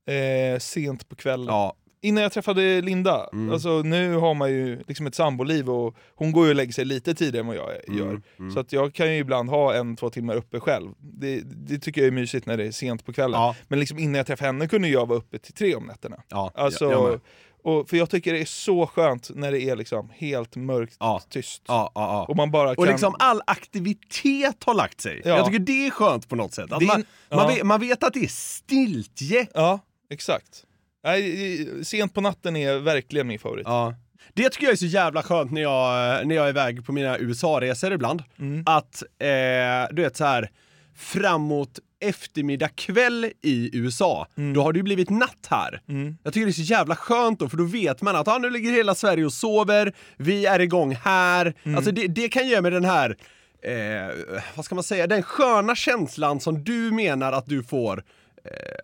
Eh, 0.09 0.59
sent 0.59 1.09
på 1.09 1.15
kvällen. 1.15 1.47
Ja, 1.47 1.73
Innan 2.03 2.23
jag 2.23 2.31
träffade 2.31 2.81
Linda, 2.81 3.29
Mm. 3.33 3.53
alltså 3.53 3.81
nu 3.81 4.13
har 4.15 4.33
man 4.33 4.51
ju 4.51 4.83
liksom 4.87 5.07
ett 5.07 5.15
samboliv 5.15 5.69
och 5.69 5.95
hon 6.15 6.31
går 6.31 6.43
ju 6.45 6.49
och 6.49 6.55
lägger 6.55 6.73
sig 6.73 6.85
lite 6.85 7.13
tidigare 7.15 7.39
än 7.41 7.47
vad 7.47 7.55
jag 7.55 7.69
Mm, 7.89 7.99
gör. 7.99 8.21
Så 8.53 8.59
att 8.59 8.73
jag 8.73 8.93
kan 8.93 9.11
ju 9.13 9.17
ibland 9.17 9.49
ha 9.49 9.73
en, 9.73 9.95
två 9.95 10.09
timmar 10.09 10.35
uppe 10.35 10.59
själv. 10.59 10.91
Det, 10.99 11.41
det 11.45 11.79
tycker 11.79 12.01
jag 12.01 12.07
är 12.07 12.11
mysigt 12.11 12.45
när 12.45 12.57
det 12.57 12.65
är 12.65 12.71
sent 12.71 13.05
på 13.05 13.13
kvällen. 13.13 13.39
Ja. 13.41 13.55
Men 13.67 13.79
liksom 13.79 13.99
innan 13.99 14.15
jag 14.15 14.27
träffade 14.27 14.47
henne 14.47 14.67
kunde 14.67 14.87
jag 14.87 15.05
vara 15.07 15.17
uppe 15.19 15.39
till 15.39 15.53
tre 15.53 15.75
om 15.75 15.83
nätterna. 15.85 16.17
ja, 16.29 16.51
Alltså, 16.55 16.91
jag, 16.91 17.19
och, 17.63 17.89
för 17.89 17.97
jag 17.97 18.09
tycker 18.09 18.33
det 18.33 18.39
är 18.41 18.45
så 18.45 18.87
skönt 18.87 19.29
när 19.35 19.51
det 19.51 19.61
är 19.61 19.75
liksom 19.75 20.09
helt 20.15 20.55
mörkt, 20.55 20.95
Ja. 20.99 21.21
tyst. 21.29 21.61
Ja, 21.67 21.91
ja. 21.95 22.25
Och 22.29 22.35
man 22.35 22.51
bara 22.51 22.75
kan... 22.75 22.83
Och 22.83 22.91
liksom 22.91 23.15
all 23.19 23.41
aktivitet 23.47 24.63
har 24.63 24.73
lagt 24.73 25.01
sig. 25.01 25.21
Ja. 25.25 25.29
Jag 25.37 25.45
tycker 25.45 25.59
det 25.59 25.85
är 25.87 25.91
skönt 25.91 26.29
på 26.29 26.35
något 26.35 26.53
sätt. 26.53 26.71
Att 26.71 26.81
man, 26.83 27.03
man, 27.31 27.47
vet, 27.47 27.63
man 27.63 27.79
vet 27.79 28.03
att 28.03 28.13
det 28.13 28.19
är 28.23 28.27
stiltje. 28.27 29.47
Ja, 29.53 29.79
exakt. 30.09 30.63
Nej, 31.03 31.85
sent 31.85 32.13
på 32.13 32.21
natten 32.21 32.55
är 32.55 32.79
verkligen 32.79 33.27
min 33.27 33.39
favorit. 33.39 33.63
Ja. 33.67 33.93
Det 34.33 34.49
tycker 34.49 34.65
jag 34.65 34.71
är 34.73 34.77
så 34.77 34.85
jävla 34.85 35.23
skönt 35.23 35.51
när 35.51 35.61
jag, 35.61 36.27
när 36.27 36.35
jag 36.35 36.45
är 36.45 36.49
iväg 36.49 36.85
på 36.85 36.91
mina 36.91 37.17
USA-resor 37.17 37.93
ibland. 37.93 38.23
Mm. 38.39 38.63
Att, 38.67 39.03
eh, 39.19 39.95
du 39.95 40.01
vet 40.01 40.17
så 40.17 40.25
här 40.25 40.49
framåt 40.95 41.79
eftermiddag 41.99 42.67
kväll 42.67 43.31
i 43.41 43.69
USA, 43.77 44.27
Mm. 44.37 44.53
då 44.53 44.61
har 44.63 44.73
det 44.73 44.77
ju 44.77 44.83
blivit 44.83 45.09
natt 45.09 45.47
här. 45.49 45.81
Jag 46.23 46.33
tycker 46.33 46.45
det 46.45 46.51
är 46.51 46.53
så 46.53 46.61
jävla 46.61 46.95
skönt 46.95 47.39
då, 47.39 47.49
för 47.49 47.57
då 47.57 47.63
vet 47.63 48.01
man 48.01 48.15
att 48.15 48.27
ah, 48.27 48.37
nu 48.37 48.49
ligger 48.49 48.71
hela 48.71 48.95
Sverige 48.95 49.25
och 49.25 49.33
sover, 49.33 49.93
vi 50.17 50.45
är 50.45 50.59
igång 50.59 50.95
här. 50.95 51.53
Mm. 51.63 51.77
Alltså 51.77 51.91
det, 51.91 52.07
det 52.07 52.29
kan 52.29 52.47
ge 52.47 52.61
mig 52.61 52.71
den 52.71 52.85
här, 52.85 53.17
eh, 53.63 54.41
vad 54.55 54.65
ska 54.65 54.75
man 54.75 54.83
säga, 54.83 55.07
den 55.07 55.23
sköna 55.23 55.75
känslan 55.75 56.39
som 56.39 56.63
du 56.63 56.91
menar 56.91 57.31
att 57.31 57.45
du 57.45 57.63
får 57.63 58.03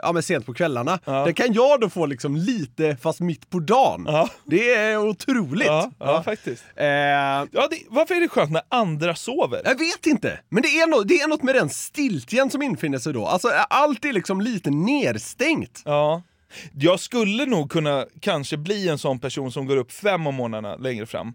Ja 0.04 0.12
men 0.12 0.24
sent 0.24 0.46
på 0.46 0.54
kvällarna. 0.54 1.00
Ja. 1.06 1.26
Det 1.26 1.34
kan 1.34 1.54
jag 1.54 1.80
då 1.82 1.90
få 1.90 2.06
liksom 2.06 2.36
lite 2.36 2.98
fast 3.02 3.20
mitt 3.20 3.50
på 3.50 3.60
dagen. 3.60 4.04
Ja. 4.08 4.30
Det 4.46 4.76
är 4.76 4.98
otroligt. 4.98 5.68
Ja, 5.68 5.92
ja, 6.00 6.24
faktiskt. 6.24 6.64
Eh, 6.76 6.86
Ja, 6.86 7.48
det, 7.70 7.78
varför 7.90 8.16
är 8.16 8.20
det 8.20 8.28
skönt 8.30 8.52
när 8.52 8.62
andra 8.70 9.16
sover? 9.16 9.62
jag 9.66 9.80
vet 9.80 10.06
inte, 10.06 10.40
men 10.50 10.64
det 10.64 10.68
är, 10.70 10.88
något, 10.88 11.08
det 11.08 11.22
är 11.22 11.28
något 11.28 11.44
med 11.44 11.56
den 11.56 11.70
stiltjen 11.70 12.50
som 12.50 12.62
infinner 12.62 12.98
sig 12.98 13.14
då. 13.14 13.26
Alltså 13.26 13.48
allt 13.70 14.06
är 14.06 14.14
liksom 14.14 14.42
lite 14.42 14.70
nerstängt. 14.72 15.82
Ja. 15.86 16.22
Jag 16.74 17.00
skulle 17.00 17.46
nog 17.46 17.72
kunna 17.72 18.06
kanske 18.22 18.58
bli 18.58 18.90
en 18.90 18.98
sån 18.98 19.20
person 19.20 19.52
som 19.52 19.66
går 19.66 19.78
upp 19.78 19.92
fem 19.92 20.28
om 20.28 20.36
morgnarna 20.36 20.76
längre 20.76 21.06
fram. 21.06 21.34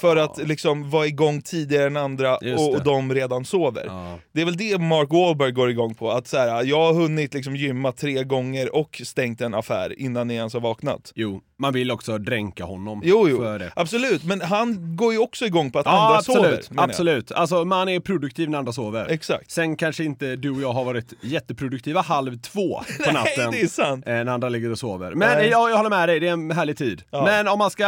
För 0.00 0.16
att 0.16 0.38
liksom 0.48 0.90
vara 0.90 1.06
igång 1.06 1.42
tidigare 1.42 1.86
än 1.86 1.96
andra 1.96 2.36
och, 2.36 2.74
och 2.74 2.84
de 2.84 3.14
redan 3.14 3.44
sover. 3.44 3.84
Ja. 3.86 4.18
Det 4.32 4.40
är 4.40 4.44
väl 4.44 4.56
det 4.56 4.78
Mark 4.78 5.08
Wahlberg 5.12 5.52
går 5.52 5.70
igång 5.70 5.94
på, 5.94 6.10
att 6.10 6.26
så 6.26 6.36
här, 6.36 6.64
jag 6.64 6.76
har 6.86 6.92
hunnit 6.92 7.34
liksom 7.34 7.56
gymma 7.56 7.92
tre 7.92 8.24
gånger 8.24 8.74
och 8.76 9.00
stängt 9.04 9.40
en 9.40 9.54
affär 9.54 10.00
innan 10.00 10.28
ni 10.28 10.34
ens 10.34 10.52
har 10.54 10.60
vaknat. 10.60 11.12
Jo, 11.14 11.40
man 11.58 11.72
vill 11.72 11.90
också 11.90 12.18
dränka 12.18 12.64
honom 12.64 13.00
Jo, 13.04 13.26
jo, 13.28 13.36
för 13.38 13.58
det. 13.58 13.72
absolut, 13.76 14.24
men 14.24 14.40
han 14.40 14.96
går 14.96 15.12
ju 15.12 15.18
också 15.18 15.46
igång 15.46 15.70
på 15.70 15.78
att 15.78 15.86
Ja, 15.86 16.04
andra 16.06 16.18
absolut. 16.18 16.64
sover. 16.64 16.82
absolut. 16.82 17.32
Alltså 17.32 17.64
man 17.64 17.88
är 17.88 18.00
produktiv 18.00 18.50
när 18.50 18.58
andra 18.58 18.72
sover. 18.72 19.06
Exakt. 19.10 19.50
Sen 19.50 19.76
kanske 19.76 20.04
inte 20.04 20.36
du 20.36 20.50
och 20.50 20.60
jag 20.62 20.72
har 20.72 20.84
varit 20.84 21.12
jätteproduktiva 21.22 22.00
halv 22.00 22.38
två 22.40 22.78
på 22.78 22.84
Nej, 23.04 23.12
natten. 23.12 23.50
det 23.52 23.60
är 23.60 23.66
sant. 23.66 24.04
eh, 24.06 24.12
När 24.12 24.26
andra 24.26 24.48
ligger 24.48 24.70
och 24.70 24.78
sover. 24.78 25.14
Men 25.14 25.38
Nej. 25.38 25.48
jag, 25.48 25.70
jag 25.70 25.76
håller 25.76 25.90
med 25.90 26.08
dig, 26.08 26.20
det 26.20 26.28
är 26.28 26.32
en 26.32 26.50
härlig 26.50 26.76
tid. 26.78 27.02
Ja. 27.10 27.24
Men 27.24 27.48
om 27.48 27.58
man 27.58 27.70
ska 27.70 27.84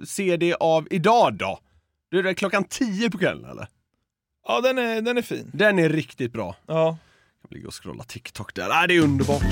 eh, 0.00 0.04
se 0.04 0.36
det 0.36 0.54
av 0.54 0.88
idag 0.90 1.34
då? 1.34 1.58
Då 2.10 2.18
är 2.18 2.22
det 2.22 2.34
klockan 2.34 2.64
tio 2.64 3.10
på 3.10 3.18
kvällen 3.18 3.50
eller? 3.50 3.68
Ja, 4.46 4.60
den 4.60 4.78
är, 4.78 5.02
den 5.02 5.18
är 5.18 5.22
fin. 5.22 5.50
Den 5.52 5.78
är 5.78 5.88
riktigt 5.88 6.32
bra. 6.32 6.56
Ja. 6.66 6.98
Jag 7.42 7.52
ligger 7.52 7.66
och 7.66 7.82
scrollar 7.82 8.04
TikTok 8.04 8.54
där. 8.54 8.68
Ah, 8.70 8.86
det 8.86 8.94
är 8.94 9.00
underbart. 9.00 9.42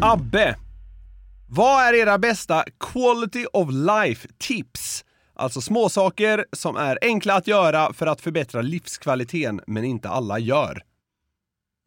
Abbe! 0.00 0.56
Vad 1.50 1.84
är 1.84 1.94
era 1.94 2.18
bästa 2.18 2.64
quality 2.80 3.46
of 3.52 3.68
life 3.70 4.28
tips? 4.38 5.04
Alltså 5.34 5.60
småsaker 5.60 6.46
som 6.52 6.76
är 6.76 6.98
enkla 7.02 7.34
att 7.34 7.46
göra 7.46 7.92
för 7.92 8.06
att 8.06 8.20
förbättra 8.20 8.62
livskvaliteten, 8.62 9.60
men 9.66 9.84
inte 9.84 10.08
alla 10.08 10.38
gör. 10.38 10.82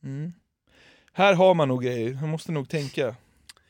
Mm. 0.04 0.34
Här 1.13 1.34
har 1.34 1.54
man 1.54 1.67
nog 1.67 1.84
grejer, 1.84 2.13
man 2.13 2.30
måste 2.30 2.51
nog 2.51 2.69
tänka. 2.69 3.15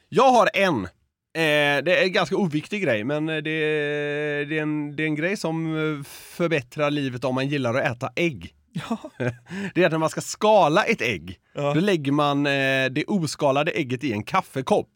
Jag 0.10 0.32
har 0.32 0.50
en. 0.54 0.88
Eh, 1.34 1.84
det 1.84 1.98
är 2.00 2.04
en 2.04 2.12
ganska 2.12 2.36
oviktig 2.36 2.84
grej, 2.84 3.04
men 3.04 3.26
det, 3.26 3.41
det, 3.41 3.50
är 4.58 4.62
en, 4.62 4.96
det 4.96 5.04
är 5.04 5.08
en 5.08 5.15
grej 5.15 5.38
som 5.38 5.76
eh, 5.98 6.04
förbättrar 6.06 6.91
livet 6.91 7.24
om 7.24 7.36
man 7.36 7.48
gillar 7.48 7.74
att 7.76 7.96
äta 7.98 8.10
ägg. 8.15 8.54
det 9.76 9.82
är 9.82 9.86
att 9.86 9.91
när 9.91 9.98
man 9.98 10.10
ska 10.10 10.22
skala 10.22 10.84
ett 10.84 11.02
ägg, 11.02 11.38
Ja. 11.54 11.74
då 11.74 11.80
lägger 11.80 12.12
man 12.12 12.46
eh, 12.46 12.86
det 12.91 13.04
oskalade 13.08 13.72
ägget 13.72 14.04
i 14.04 14.12
en 14.13 14.24
kaffekopp. 14.24 14.89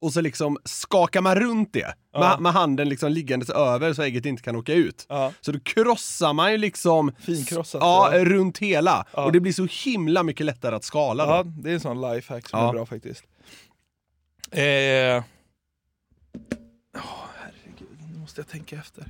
Och 0.00 0.12
så 0.12 0.20
liksom 0.20 0.56
skakar 0.64 1.20
man 1.20 1.34
runt 1.34 1.72
det 1.72 1.94
Ja. 2.12 2.18
med, 2.20 2.40
med 2.40 2.52
handen 2.52 2.88
liksom 2.88 3.12
liggandes 3.12 3.50
över 3.50 3.92
så 3.92 4.02
ägget 4.02 4.26
inte 4.26 4.42
kan 4.42 4.56
åka 4.56 4.72
ut. 4.74 5.06
Ja. 5.08 5.32
Så 5.40 5.52
då 5.52 5.60
krossar 5.60 6.32
man 6.32 6.52
ju 6.52 6.58
liksom 6.58 7.12
Finkrossat, 7.20 7.80
ja, 7.82 8.16
ja. 8.16 8.24
runt 8.24 8.58
hela. 8.58 9.06
Ja. 9.12 9.24
Och 9.24 9.32
det 9.32 9.40
blir 9.40 9.52
så 9.52 9.66
himla 9.84 10.22
mycket 10.22 10.46
lättare 10.46 10.74
att 10.76 10.84
skala 10.84 11.26
då. 11.26 11.32
Ja, 11.32 11.42
det 11.62 11.70
är 11.70 11.74
en 11.74 11.80
sån 11.80 12.00
lifehack 12.00 12.48
som 12.48 12.58
Ja. 12.60 12.68
är 12.68 12.72
bra 12.72 12.86
faktiskt. 12.86 13.22
Eh... 14.52 15.24
Åh, 16.98 17.24
herregud, 17.38 17.98
nu 18.12 18.18
måste 18.18 18.40
jag 18.40 18.48
tänka 18.48 18.76
efter. 18.76 19.04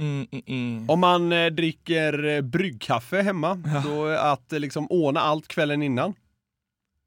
Mm, 0.00 0.26
mm, 0.32 0.42
mm. 0.46 0.90
Om 0.90 1.00
man 1.00 1.32
eh, 1.32 1.46
dricker 1.46 2.24
eh, 2.24 2.40
bryggkaffe 2.40 3.22
hemma, 3.22 3.54
då 3.84 4.06
är 4.06 4.32
att 4.32 4.52
eh, 4.52 4.58
liksom 4.60 4.86
ordna 4.90 5.20
allt 5.20 5.48
kvällen 5.48 5.82
innan. 5.82 6.14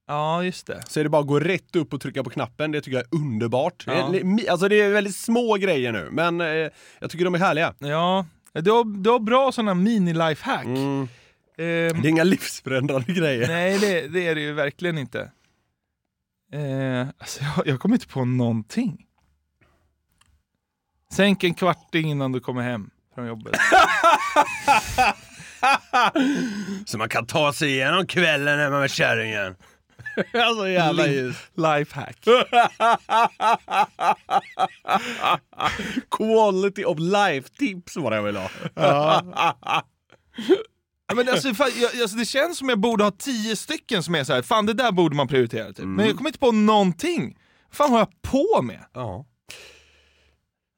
Ja, 0.07 0.43
just 0.43 0.67
det. 0.67 0.81
Så 0.87 0.99
är 0.99 1.03
det 1.03 1.09
bara 1.09 1.21
att 1.21 1.27
gå 1.27 1.39
rätt 1.39 1.75
upp 1.75 1.93
och 1.93 2.01
trycka 2.01 2.23
på 2.23 2.29
knappen, 2.29 2.71
det 2.71 2.81
tycker 2.81 2.97
jag 2.97 3.05
är 3.13 3.17
underbart. 3.19 3.83
Ja. 3.87 3.93
Det 3.93 3.99
är 3.99 4.09
li- 4.11 4.23
mi- 4.23 4.49
Alltså 4.49 4.67
det 4.67 4.81
är 4.81 4.89
väldigt 4.89 5.15
små 5.15 5.53
grejer 5.55 5.91
nu, 5.91 6.09
men 6.11 6.41
eh, 6.41 6.47
jag 6.99 7.09
tycker 7.09 7.25
de 7.25 7.35
är 7.35 7.39
härliga. 7.39 7.73
Ja, 7.79 8.25
Du 8.53 8.71
har, 8.71 9.03
du 9.03 9.09
har 9.09 9.19
bra 9.19 9.51
sådana 9.51 9.73
mini-lifehack. 9.73 10.65
Mm. 10.65 11.01
Ehm, 11.01 12.01
Det 12.01 12.07
är 12.07 12.09
inga 12.09 12.23
livsförändrande 12.23 13.13
grejer. 13.13 13.47
nej, 13.47 13.79
det, 13.79 14.07
det 14.07 14.27
är 14.27 14.35
det 14.35 14.41
ju 14.41 14.53
verkligen 14.53 14.97
inte. 14.97 15.31
Eh, 16.53 17.07
alltså 17.17 17.43
jag, 17.43 17.67
jag 17.67 17.79
kommer 17.79 17.95
inte 17.95 18.07
på 18.07 18.25
någonting. 18.25 19.05
Sänk 21.15 21.43
en 21.43 21.53
kvart 21.53 21.95
innan 21.95 22.31
du 22.31 22.39
kommer 22.39 22.61
hem 22.61 22.89
från 23.15 23.27
jobbet. 23.27 23.53
Så 26.85 26.97
man 26.97 27.09
kan 27.09 27.25
ta 27.25 27.53
sig 27.53 27.69
igenom 27.69 28.07
kvällen 28.07 28.59
hemma 28.59 28.79
med 28.79 28.91
kärringen. 28.91 29.55
alltså 30.33 30.69
jävla 30.69 31.07
ljus. 31.07 31.35
Lifehack. 31.55 32.17
Quality 36.11 36.83
of 36.83 36.99
life 36.99 37.49
tips 37.49 37.97
var 37.97 38.09
det 38.11 38.15
jag 38.15 38.23
ville 38.23 38.39
ha. 38.39 38.49
Ja, 38.75 39.21
men 41.15 41.29
alltså, 41.29 41.53
fan, 41.53 41.69
jag, 41.81 42.01
alltså, 42.01 42.17
det 42.17 42.25
känns 42.25 42.57
som 42.57 42.69
jag 42.69 42.79
borde 42.79 43.03
ha 43.03 43.11
tio 43.11 43.55
stycken 43.55 44.03
som 44.03 44.15
är 44.15 44.23
så 44.23 44.33
här. 44.33 44.41
fan 44.41 44.65
det 44.65 44.73
där 44.73 44.91
borde 44.91 45.15
man 45.15 45.27
prioritera. 45.27 45.73
Typ. 45.73 45.85
Men 45.85 46.05
jag 46.05 46.17
kommer 46.17 46.29
inte 46.29 46.39
på 46.39 46.51
någonting. 46.51 47.37
Vad 47.69 47.75
fan 47.75 47.91
har 47.91 47.99
jag 47.99 48.21
på 48.21 48.61
med? 48.61 48.85
Ja. 48.93 49.25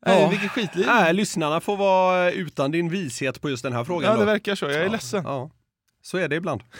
Nej, 0.05 0.21
Ja. 0.21 0.29
vilket 0.29 0.51
skitliv. 0.51 0.85
Nej, 0.85 1.13
lyssnarna 1.13 1.61
får 1.61 1.77
vara 1.77 2.31
utan 2.31 2.71
din 2.71 2.89
vishet 2.89 3.41
på 3.41 3.49
just 3.49 3.63
den 3.63 3.73
här 3.73 3.83
frågan. 3.83 4.03
Ja, 4.11 4.13
då. 4.13 4.19
det 4.19 4.25
verkar 4.25 4.55
så. 4.55 4.65
Jag 4.65 4.73
är 4.75 4.89
ledsen. 4.89 5.23
Ja. 5.25 5.49
Så 6.01 6.17
är 6.17 6.27
det 6.27 6.35
ibland. 6.35 6.63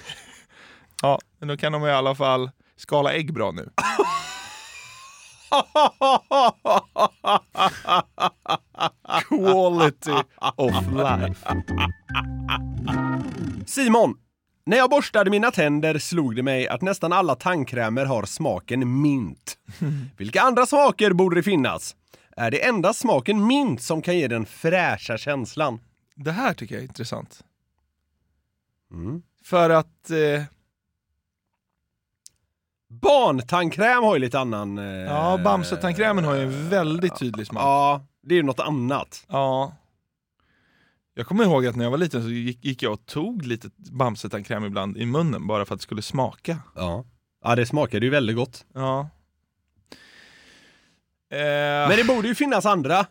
Ja, 1.02 1.20
men 1.40 1.48
då 1.48 1.58
kan 1.58 1.72
de 1.72 1.86
i 1.86 1.92
alla 1.92 2.16
fall 2.16 2.52
skala 2.78 3.14
ägg 3.14 3.34
bra 3.34 3.52
nu. 3.52 3.70
Quality 9.30 10.12
of 10.56 10.74
life. 10.92 11.64
Simon! 13.66 14.14
När 14.66 14.78
jag 14.78 14.90
borstade 14.90 15.30
mina 15.30 15.52
tänder 15.52 16.00
slog 16.00 16.36
det 16.36 16.44
mig 16.44 16.68
att 16.68 16.82
nästan 16.82 17.14
alla 17.14 17.36
tandkrämer 17.36 18.06
har 18.06 18.24
smaken 18.26 19.02
mint. 19.02 19.58
Vilka 20.18 20.42
andra 20.42 20.66
smaker 20.66 21.14
borde 21.14 21.36
det 21.36 21.44
finnas? 21.44 21.96
Är 22.36 22.52
det 22.52 22.66
endast 22.66 23.00
smaken 23.00 23.48
mint 23.48 23.82
som 23.82 24.02
kan 24.02 24.18
ge 24.18 24.28
den 24.28 24.46
fräscha 24.46 25.18
känslan? 25.18 25.80
Det 26.16 26.32
här 26.32 26.54
tycker 26.54 26.76
jag 26.76 26.84
är 26.84 26.88
intressant. 26.88 27.44
Mm. 28.92 29.24
För 29.44 29.70
att... 29.70 30.10
Eh, 30.10 30.44
Barntandkräm 32.88 34.04
har 34.04 34.16
ju 34.16 34.20
lite 34.20 34.40
annan... 34.40 34.78
Eh, 34.78 34.86
ja, 34.86 35.38
Bamse-tandkrämen 35.38 36.24
har 36.24 36.36
ju 36.36 36.44
en 36.44 36.70
väldigt 36.70 37.20
tydlig 37.20 37.48
smak. 37.48 37.62
Ja, 37.64 38.06
det 38.22 38.34
är 38.34 38.38
ju 38.38 38.44
något 38.44 38.60
annat. 38.60 39.26
Ja. 39.28 39.74
Jag 41.14 41.28
kommer 41.28 41.44
ihåg 41.44 41.66
att 41.66 41.76
när 41.76 41.84
jag 41.84 41.92
var 41.92 41.98
liten 41.98 42.24
så 42.24 42.30
gick, 42.30 42.66
gick 42.66 42.84
jag 42.84 42.94
och 42.94 43.06
tog 43.06 43.46
lite 43.46 43.70
Bamse-tandkräm 43.78 44.66
ibland 44.66 44.98
i 44.98 45.06
munnen 45.06 45.48
bara 45.48 45.66
för 45.66 45.74
att 45.76 45.80
det 45.80 45.84
skulle 45.84 46.02
smaka. 46.02 46.58
Ja. 46.76 47.06
Ja, 47.44 47.56
det 47.56 47.66
smakade 47.66 48.06
ju 48.06 48.10
väldigt 48.10 48.36
gott. 48.36 48.66
Ja. 48.74 49.10
Eh, 51.36 51.88
Men 51.90 51.98
det 51.98 52.04
borde 52.04 52.28
ju 52.28 52.36
finnas 52.36 52.66
andra. 52.66 53.06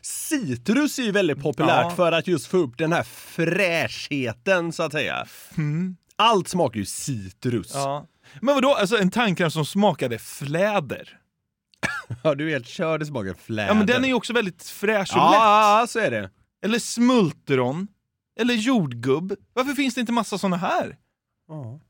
Citrus 0.00 0.98
är 0.98 1.02
ju 1.02 1.10
väldigt 1.12 1.42
populärt 1.42 1.86
Ja. 1.88 1.90
för 1.96 2.12
att 2.12 2.26
just 2.26 2.46
få 2.46 2.56
upp 2.56 2.78
den 2.78 2.92
här 2.92 3.02
fräschheten 3.02 4.72
så 4.72 4.82
att 4.82 4.92
säga. 4.92 5.26
mm, 5.56 5.96
Allt 6.16 6.48
smakar 6.48 6.78
ju 6.80 6.86
citrus. 6.86 7.70
ja. 7.74 8.06
Men 8.40 8.54
vadå, 8.54 8.74
alltså 8.74 8.96
en 8.98 9.10
tandkräm 9.10 9.50
som 9.50 9.66
smakade 9.66 10.18
fläder? 10.18 11.18
Ja, 12.22 12.34
du 12.34 12.46
är 12.48 12.52
helt 12.52 12.68
körd, 12.68 13.00
det 13.00 13.06
smakar 13.06 13.34
fläder. 13.34 13.68
Ja 13.68 13.74
men 13.74 13.86
den 13.86 14.04
är 14.04 14.08
ju 14.08 14.14
också 14.14 14.32
väldigt 14.32 14.62
fräsch 14.64 15.12
och 15.12 15.18
ja, 15.22 15.30
lätt. 15.30 15.38
ja, 15.40 15.86
så 15.88 15.98
är 15.98 16.10
det. 16.10 16.30
Eller 16.64 16.78
smultron. 16.78 17.88
Eller 18.40 18.54
jordgubb. 18.54 19.34
Varför 19.52 19.72
finns 19.72 19.94
det 19.94 20.00
inte 20.00 20.12
massa 20.12 20.38
såna 20.38 20.56
här? 20.56 20.96
Ja, 21.48 21.80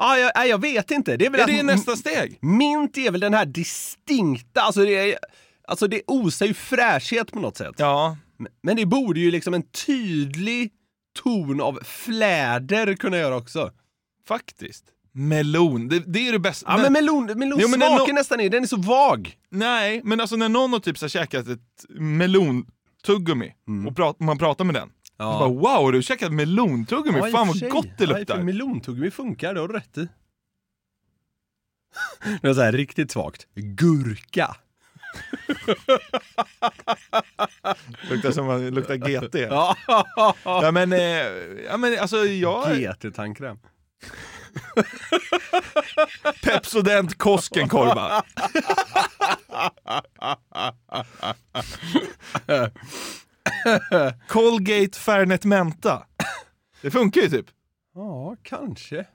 ja 0.00 0.18
jag, 0.34 0.48
jag 0.48 0.60
vet 0.60 0.90
inte. 0.90 1.16
Det 1.16 1.26
är 1.26 1.30
väl 1.30 1.40
Är 1.40 1.44
att 1.44 1.50
det 1.50 1.62
nästa 1.62 1.96
steg? 1.96 2.38
Mint 2.42 2.98
är 2.98 3.10
väl 3.10 3.20
den 3.20 3.34
här 3.34 3.44
distinkta, 3.46 4.60
alltså 4.60 4.84
det, 4.84 5.12
är, 5.12 5.18
alltså 5.68 5.86
det 5.88 6.02
osar 6.06 6.46
ju 6.46 6.54
fräschhet 6.54 7.32
på 7.32 7.40
något 7.40 7.56
sätt. 7.56 7.74
Ja. 7.78 8.16
Men- 8.38 8.52
Men 8.62 8.76
det 8.76 8.86
borde 8.86 9.20
ju 9.20 9.30
liksom 9.30 9.54
en 9.54 9.62
tydlig 9.62 10.70
ton 11.22 11.60
av 11.60 11.78
fläder 11.84 12.94
kunna 12.96 13.16
göra 13.18 13.36
också. 13.36 13.70
Faktiskt. 14.28 14.84
Melon, 15.12 15.88
det, 15.88 15.98
det 16.12 16.28
är 16.28 16.32
det 16.32 16.38
bästa. 16.38 16.66
Ja 16.70 16.76
men 16.82 16.92
melon, 16.92 17.26
melon 17.26 17.58
Jo, 17.62 17.68
men 17.68 17.80
den 17.80 17.88
smaken 17.96 18.14
no- 18.14 18.18
nästan 18.18 18.40
är, 18.40 18.48
den 18.50 18.62
är 18.62 18.66
så 18.66 18.76
vag. 18.76 19.34
Nej, 19.50 20.00
men 20.04 20.20
alltså 20.20 20.36
när 20.36 20.48
någon 20.48 20.72
har 20.72 20.80
typ 20.80 20.98
så 20.98 21.04
här 21.04 21.08
käkat 21.10 21.48
ett 21.48 21.60
melontuggummi 21.88 23.52
och 23.88 23.96
prat, 23.96 24.20
man 24.20 24.38
pratar 24.38 24.64
med 24.64 24.74
den. 24.74 24.88
Ja. 25.20 25.38
Bara, 25.38 25.48
wow, 25.48 25.92
du 25.92 26.02
käkat 26.02 26.32
melontuggummi? 26.32 27.18
Ja, 27.18 27.30
Fan 27.30 27.46
vad 27.48 27.70
gott 27.70 27.98
det 27.98 28.04
Ja, 28.04 28.18
luktar. 28.18 28.36
för 28.36 28.42
melontuggummi 28.42 29.10
funkar, 29.10 29.54
det 29.54 29.60
har 29.60 29.68
du 29.68 29.74
rätt 29.74 29.98
i. 29.98 30.08
Det 32.42 32.48
är 32.48 32.54
så 32.54 32.60
här 32.60 32.72
riktigt 32.72 33.10
svagt. 33.10 33.46
Gurka. 33.54 34.56
luktar 38.10 38.30
som 38.30 38.48
det 38.48 38.70
luktar 38.70 38.94
GT. 38.94 39.34
Ja. 39.50 39.76
Ja 40.44 40.70
men, 40.70 40.92
eh, 40.92 41.00
ja, 41.68 41.76
men 41.76 41.98
alltså 41.98 42.16
jag... 42.16 42.76
GT-tandkräm. 42.76 43.58
Pepsodent 46.42 47.18
Koskenkorva. 47.18 48.24
Colgate 54.28 54.98
Fairnet 54.98 55.44
Menta. 55.44 56.06
Det 56.82 56.90
funkar 56.90 57.20
ju 57.20 57.28
typ. 57.28 57.46
Ja, 57.94 58.36
kanske. 58.42 59.06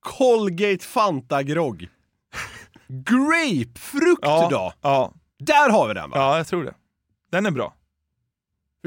Colgate 0.00 0.84
Fanta 0.84 1.42
Grogg. 1.42 1.88
Grapefrukt 2.88 4.22
då? 4.50 4.72
Ja, 4.80 5.12
Där 5.38 5.70
har 5.70 5.88
vi 5.88 5.94
den 5.94 6.10
va? 6.10 6.16
ja, 6.18 6.36
jag 6.36 6.46
tror 6.46 6.64
det. 6.64 6.74
Den 7.32 7.46
är 7.46 7.50
bra. 7.50 7.74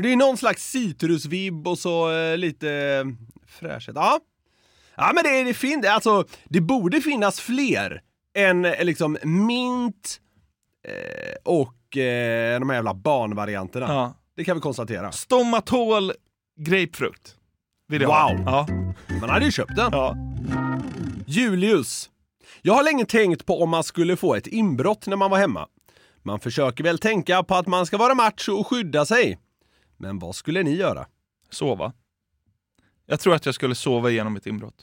Det 0.01 0.11
är 0.11 0.15
någon 0.15 0.37
slags 0.37 0.69
citrusvibb 0.71 1.67
och 1.67 1.79
så 1.79 2.11
eh, 2.11 2.37
lite 2.37 2.71
eh, 2.71 3.05
fräschhet. 3.47 3.95
Ja. 3.95 4.19
Ja 4.95 5.11
men 5.15 5.23
det, 5.23 5.43
det 5.43 5.53
finns, 5.53 5.85
alltså 5.85 6.25
det 6.45 6.61
borde 6.61 7.01
finnas 7.01 7.39
fler 7.39 8.01
än 8.35 8.65
eh, 8.65 8.83
liksom 8.85 9.17
mint 9.23 10.19
eh, 10.87 11.35
och 11.93 11.97
eh, 11.97 12.59
de 12.59 12.69
här 12.69 12.75
jävla 12.75 12.93
barnvarianterna. 12.93 13.85
Ja. 13.89 14.13
Det 14.35 14.43
kan 14.43 14.57
vi 14.57 14.61
konstatera. 14.61 15.11
Stomatol 15.11 16.11
grapefrukt. 16.59 17.35
Vill 17.87 18.01
jag 18.01 18.07
Wow. 18.07 18.43
ha. 18.45 18.67
Ja. 19.07 19.15
Man 19.21 19.29
hade 19.29 19.45
ju 19.45 19.51
köpt 19.51 19.75
den. 19.75 19.89
ja. 19.91 20.15
Julius. 21.27 22.09
Jag 22.61 22.73
har 22.73 22.83
länge 22.83 23.05
tänkt 23.05 23.45
på 23.45 23.61
om 23.63 23.69
man 23.69 23.83
skulle 23.83 24.15
få 24.15 24.35
ett 24.35 24.47
inbrott 24.47 25.07
när 25.07 25.17
man 25.17 25.31
var 25.31 25.37
hemma. 25.37 25.67
Man 26.23 26.39
försöker 26.39 26.83
väl 26.83 26.97
tänka 26.99 27.43
på 27.43 27.55
att 27.55 27.67
man 27.67 27.85
ska 27.85 27.97
vara 27.97 28.13
macho 28.15 28.51
och 28.53 28.67
skydda 28.67 29.05
sig. 29.05 29.39
Men 29.97 30.19
vad 30.19 30.35
skulle 30.35 30.63
ni 30.63 30.75
göra? 30.75 31.05
Sova. 31.49 31.93
Jag 33.05 33.19
tror 33.19 33.35
att 33.35 33.45
jag 33.45 33.55
skulle 33.55 33.75
sova 33.75 34.09
igenom 34.09 34.35
ett 34.35 34.45
inbrott. 34.47 34.75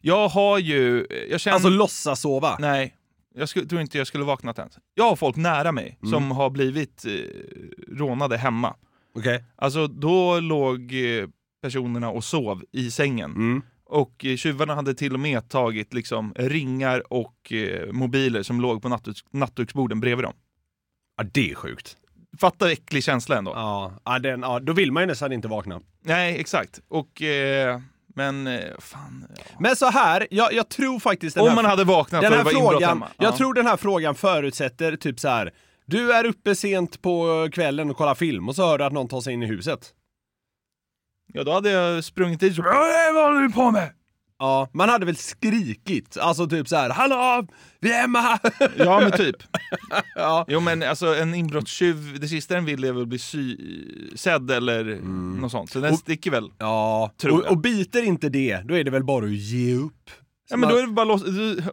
Jag 0.00 0.28
har 0.28 0.58
ju... 0.58 1.06
Jag 1.30 1.40
känner... 1.40 1.54
Alltså 1.54 1.68
låtsas 1.68 2.20
sova? 2.20 2.56
Nej, 2.58 2.94
jag 3.38 3.48
skulle, 3.48 3.66
tror 3.66 3.80
inte 3.80 3.98
jag 3.98 4.06
skulle 4.06 4.24
vaknat 4.24 4.58
ens. 4.58 4.78
Jag 4.94 5.04
har 5.04 5.16
folk 5.16 5.36
nära 5.36 5.72
mig 5.72 5.98
Mm. 6.02 6.12
som 6.12 6.30
har 6.30 6.50
blivit 6.50 7.04
eh, 7.04 7.12
rånade 7.96 8.36
hemma. 8.36 8.74
Okej. 9.14 9.44
Alltså 9.56 9.86
då 9.86 10.40
låg 10.40 10.92
eh, 10.94 11.28
personerna 11.62 12.10
och 12.10 12.24
sov 12.24 12.64
i 12.72 12.90
sängen. 12.90 13.30
Mm. 13.30 13.62
Och 13.84 14.24
eh, 14.24 14.36
tjuvarna 14.36 14.74
hade 14.74 14.94
till 14.94 15.14
och 15.14 15.20
med 15.20 15.48
tagit 15.48 15.94
liksom 15.94 16.34
ringar 16.36 17.12
och 17.12 17.52
eh, 17.52 17.92
mobiler 17.92 18.42
som 18.42 18.60
låg 18.60 18.82
på 18.82 18.88
nattduks- 18.88 19.24
nattduksborden 19.30 20.00
bredvid 20.00 20.24
dem. 20.24 20.34
Ja, 21.16 21.24
det 21.32 21.50
är 21.50 21.54
sjukt. 21.54 21.96
Fatta 22.40 22.72
äcklig 22.72 23.04
känsla 23.04 23.38
ändå. 23.38 23.50
Ja, 23.54 23.92
ja, 24.04 24.18
den, 24.18 24.40
ja, 24.40 24.60
då 24.60 24.72
vill 24.72 24.92
man 24.92 25.02
ju 25.02 25.06
nästan 25.06 25.32
inte 25.32 25.48
vakna. 25.48 25.80
Nej, 26.04 26.40
exakt. 26.40 26.80
Och, 26.88 27.22
eh, 27.22 27.80
men 28.18 28.46
eh, 28.46 28.60
fan. 28.78 29.26
Ja. 29.36 29.42
Men 29.60 29.76
så 29.76 29.86
här, 29.86 30.26
jag, 30.30 30.52
jag 30.52 30.68
tror 30.68 30.98
faktiskt 31.00 31.34
den 31.36 31.42
Om 31.42 31.48
här, 31.48 31.56
man 31.56 31.64
hade 31.64 31.84
vaknat 31.84 32.22
den 32.22 32.26
och 32.26 32.30
det 32.30 32.36
här 32.36 32.44
var 32.44 32.70
frågan, 32.70 32.88
hemma. 32.88 33.08
jag 33.18 33.32
Ja. 33.32 33.36
tror 33.36 33.54
den 33.54 33.66
här 33.66 33.76
frågan 33.76 34.14
förutsätter 34.14 34.96
typ 34.96 35.20
så 35.20 35.28
här. 35.28 35.52
Du 35.86 36.12
är 36.12 36.24
uppe 36.26 36.54
sent 36.54 37.02
på 37.02 37.48
kvällen 37.52 37.90
och 37.90 37.96
kollar 37.96 38.14
film 38.14 38.48
och 38.48 38.54
så 38.56 38.66
hör 38.66 38.78
du 38.78 38.84
att 38.84 38.92
någon 38.92 39.08
tar 39.08 39.20
sig 39.20 39.32
in 39.32 39.42
i 39.42 39.46
huset. 39.46 39.92
Ja, 41.32 41.44
då 41.44 41.52
hade 41.52 41.70
jag 41.70 42.04
sprungit 42.04 42.40
dit 42.40 42.50
och 42.50 42.56
så, 42.56 42.62
"Äh, 42.70 43.14
vad 43.14 43.24
håller 43.26 43.40
du 43.40 43.52
på 43.52 43.70
med? 43.70 43.90
Ja, 44.38 44.68
man 44.72 44.88
hade 44.88 45.06
väl 45.06 45.16
skrikit, 45.16 46.16
alltså 46.18 46.46
typ 46.46 46.68
så 46.68 46.76
här, 46.76 46.90
hallå, 46.90 47.46
vi 47.80 47.92
är 47.92 48.00
hemma! 48.00 48.38
Ja, 48.76 49.00
men 49.00 49.12
typ. 49.12 49.36
ja. 50.14 50.44
Jo, 50.48 50.60
men 50.60 50.82
alltså 50.82 51.14
en 51.16 51.34
inbrottstjuv, 51.34 52.20
det 52.20 52.28
sista 52.28 52.54
den 52.54 52.64
vill 52.64 52.84
är 52.84 52.92
väl 52.92 53.06
bli 53.06 53.18
sy 53.18 53.56
sedd 54.16 54.50
eller 54.50 54.84
något 55.40 55.52
sånt. 55.52 55.70
Så 55.70 55.80
den 55.80 55.92
Och- 55.92 55.98
sticker 55.98 56.30
väl. 56.30 56.50
Ja, 56.58 57.12
och, 57.24 57.44
och 57.50 57.58
biter 57.58 58.02
inte 58.02 58.28
det, 58.28 58.60
då 58.64 58.76
är 58.76 58.84
det 58.84 58.90
väl 58.90 59.04
bara 59.04 59.24
att 59.24 59.30
ge 59.32 59.74
upp. 59.74 60.10
Ja, 60.50 60.56
men 60.56 60.68
då 60.68 60.76
är 60.76 60.80
det 60.82 60.92
bara 60.92 61.04
lås- 61.04 61.24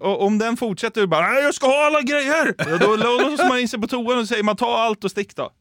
om 0.02 0.38
den 0.38 0.58
fortsätter 0.58 1.02
och 1.02 1.10
bara 1.10 1.28
"Nej, 1.28 1.44
jag 1.44 1.56
ska 1.56 1.68
ha 1.68 1.86
alla 1.88 2.02
grejer! 2.02 2.54
Ja, 2.58 2.78
då 2.78 2.96
låser 2.96 3.50
man 3.50 3.60
in 3.60 3.70
sig 3.70 3.82
på 3.82 3.88
toan 3.88 4.20
och 4.20 4.28
säger 4.28 4.44
man 4.44 4.56
ta 4.56 4.78
allt 4.78 5.04
och 5.04 5.12
stick 5.12 5.36
då. 5.36 5.52